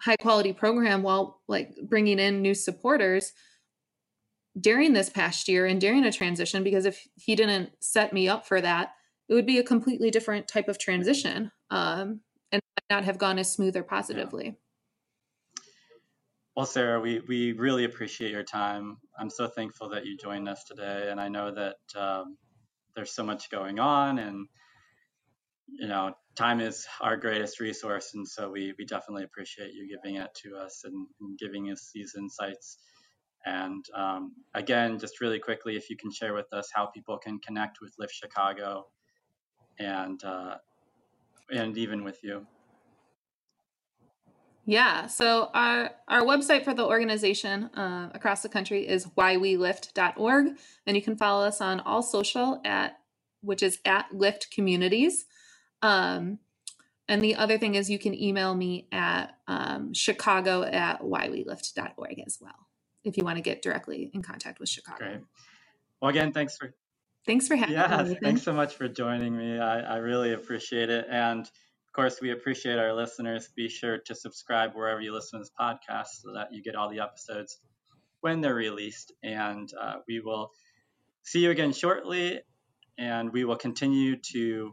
high 0.00 0.16
quality 0.16 0.52
program 0.52 1.04
while 1.04 1.40
like 1.46 1.72
bringing 1.84 2.18
in 2.18 2.42
new 2.42 2.52
supporters 2.52 3.32
during 4.60 4.92
this 4.92 5.08
past 5.08 5.46
year 5.46 5.64
and 5.64 5.80
during 5.80 6.04
a 6.04 6.10
transition 6.10 6.64
because 6.64 6.84
if 6.84 7.06
he 7.14 7.36
didn't 7.36 7.70
set 7.78 8.12
me 8.12 8.28
up 8.28 8.44
for 8.44 8.60
that 8.60 8.94
it 9.28 9.34
would 9.34 9.46
be 9.46 9.58
a 9.58 9.62
completely 9.62 10.10
different 10.10 10.48
type 10.48 10.66
of 10.66 10.80
transition 10.80 11.52
um, 11.70 12.22
and 12.50 12.60
not 12.90 13.04
have 13.04 13.18
gone 13.18 13.38
as 13.38 13.52
smooth 13.52 13.76
or 13.76 13.84
positively 13.84 14.46
yeah. 14.46 14.52
Well, 16.56 16.66
Sarah, 16.66 17.00
we, 17.00 17.20
we 17.28 17.52
really 17.52 17.84
appreciate 17.84 18.30
your 18.30 18.42
time. 18.42 18.98
I'm 19.18 19.30
so 19.30 19.48
thankful 19.48 19.88
that 19.90 20.04
you 20.06 20.16
joined 20.18 20.48
us 20.48 20.64
today. 20.64 21.08
And 21.10 21.20
I 21.20 21.28
know 21.28 21.50
that 21.52 21.76
um, 22.00 22.36
there's 22.94 23.14
so 23.14 23.24
much 23.24 23.50
going 23.50 23.78
on 23.78 24.18
and 24.18 24.46
you 25.68 25.88
know, 25.88 26.14
time 26.36 26.60
is 26.60 26.86
our 27.00 27.16
greatest 27.16 27.60
resource, 27.60 28.12
and 28.14 28.26
so 28.26 28.50
we 28.50 28.74
we 28.78 28.84
definitely 28.84 29.24
appreciate 29.24 29.72
you 29.74 29.88
giving 29.88 30.16
it 30.16 30.30
to 30.42 30.56
us 30.56 30.82
and, 30.84 31.06
and 31.20 31.38
giving 31.38 31.70
us 31.70 31.90
these 31.94 32.14
insights. 32.16 32.78
And 33.44 33.84
um, 33.94 34.32
again, 34.54 34.98
just 34.98 35.20
really 35.20 35.38
quickly, 35.38 35.76
if 35.76 35.90
you 35.90 35.96
can 35.96 36.12
share 36.12 36.34
with 36.34 36.52
us 36.52 36.70
how 36.72 36.86
people 36.86 37.18
can 37.18 37.38
connect 37.40 37.78
with 37.80 37.94
Lift 37.98 38.14
Chicago, 38.14 38.86
and 39.78 40.22
uh, 40.24 40.56
and 41.50 41.76
even 41.78 42.04
with 42.04 42.18
you. 42.22 42.46
Yeah. 44.64 45.06
So 45.06 45.50
our 45.54 45.90
our 46.08 46.22
website 46.22 46.64
for 46.64 46.74
the 46.74 46.84
organization 46.84 47.64
uh, 47.74 48.10
across 48.14 48.42
the 48.42 48.48
country 48.48 48.86
is 48.86 49.06
whywelift.org, 49.06 50.46
and 50.86 50.96
you 50.96 51.02
can 51.02 51.16
follow 51.16 51.44
us 51.44 51.60
on 51.60 51.80
all 51.80 52.02
social 52.02 52.60
at 52.64 52.98
which 53.40 53.62
is 53.62 53.78
at 53.84 54.06
Lift 54.12 54.52
Communities. 54.52 55.26
Um, 55.82 56.38
and 57.08 57.20
the 57.20 57.34
other 57.34 57.58
thing 57.58 57.74
is 57.74 57.90
you 57.90 57.98
can 57.98 58.14
email 58.14 58.54
me 58.54 58.86
at 58.92 59.36
um, 59.48 59.92
chicago 59.92 60.62
at 60.62 61.02
whywelift.org 61.02 62.22
as 62.24 62.38
well 62.40 62.68
if 63.04 63.16
you 63.16 63.24
want 63.24 63.36
to 63.36 63.42
get 63.42 63.62
directly 63.62 64.10
in 64.12 64.22
contact 64.22 64.60
with 64.60 64.68
Chicago. 64.68 64.98
Great. 64.98 65.20
Well, 66.00 66.10
again, 66.10 66.32
thanks 66.32 66.56
for 66.56 66.74
thanks 67.26 67.48
for 67.48 67.56
having 67.56 67.74
yeah, 67.74 68.02
me. 68.02 68.10
Yeah, 68.10 68.16
thanks 68.22 68.42
so 68.42 68.52
much 68.52 68.74
for 68.74 68.88
joining 68.88 69.36
me. 69.36 69.58
I, 69.58 69.80
I 69.80 69.96
really 69.98 70.32
appreciate 70.32 70.90
it, 70.90 71.06
and 71.08 71.48
of 71.92 71.94
course, 71.96 72.22
we 72.22 72.30
appreciate 72.30 72.78
our 72.78 72.94
listeners. 72.94 73.50
Be 73.54 73.68
sure 73.68 73.98
to 74.06 74.14
subscribe 74.14 74.72
wherever 74.72 75.02
you 75.02 75.12
listen 75.12 75.38
to 75.38 75.42
this 75.42 75.50
podcast 75.60 76.22
so 76.22 76.32
that 76.32 76.48
you 76.50 76.62
get 76.62 76.74
all 76.74 76.88
the 76.88 77.00
episodes 77.00 77.58
when 78.22 78.40
they're 78.40 78.54
released. 78.54 79.12
And 79.22 79.70
uh, 79.78 79.96
we 80.08 80.20
will 80.20 80.52
see 81.22 81.40
you 81.40 81.50
again 81.50 81.74
shortly, 81.74 82.40
and 82.96 83.30
we 83.30 83.44
will 83.44 83.56
continue 83.56 84.16
to 84.32 84.72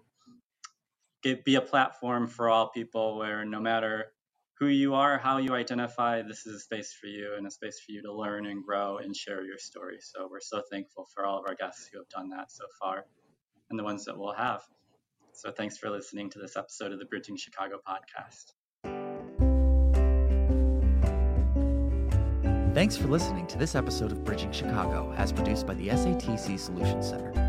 get, 1.21 1.43
be 1.43 1.55
a 1.55 1.62
platform 1.62 2.25
for 2.29 2.47
all 2.47 2.69
people 2.69 3.17
where 3.17 3.43
no 3.43 3.60
matter 3.60 4.13
who 4.58 4.67
you 4.67 4.93
are, 4.93 5.17
how 5.17 5.39
you 5.39 5.53
identify, 5.53 6.21
this 6.21 6.47
is 6.47 6.55
a 6.55 6.60
space 6.60 6.93
for 6.93 7.08
you 7.08 7.34
and 7.38 7.45
a 7.45 7.51
space 7.51 7.82
for 7.86 7.91
you 7.91 8.01
to 8.03 8.13
learn 8.13 8.45
and 8.45 8.63
grow 8.63 8.99
and 8.99 9.13
share 9.13 9.43
your 9.43 9.58
story. 9.58 9.97
So 9.99 10.29
we're 10.32 10.39
so 10.39 10.62
thankful 10.71 11.05
for 11.13 11.25
all 11.25 11.39
of 11.39 11.43
our 11.49 11.55
guests 11.55 11.89
who 11.91 11.99
have 11.99 12.08
done 12.08 12.29
that 12.29 12.49
so 12.49 12.63
far 12.79 13.03
and 13.69 13.77
the 13.77 13.84
ones 13.84 14.05
that 14.05 14.17
we'll 14.17 14.32
have. 14.32 14.62
So 15.39 15.49
thanks 15.52 15.78
for 15.78 15.89
listening 15.89 16.30
to 16.32 16.39
this 16.39 16.58
episode 16.58 16.91
of 16.91 16.99
the 16.99 17.06
Bridging 17.06 17.38
Chicago 17.38 17.80
podcast. 17.88 18.52
Thanks 22.73 22.97
for 22.97 23.08
listening 23.08 23.47
to 23.47 23.58
this 23.58 23.73
episode 23.73 24.12
of 24.12 24.25
Bridging 24.25 24.52
Chicago, 24.52 25.13
as 25.15 25.32
produced 25.32 25.65
by 25.65 25.75
the 25.75 25.88
SATC 25.88 26.60
Solutions 26.60 27.08
Center. 27.08 27.48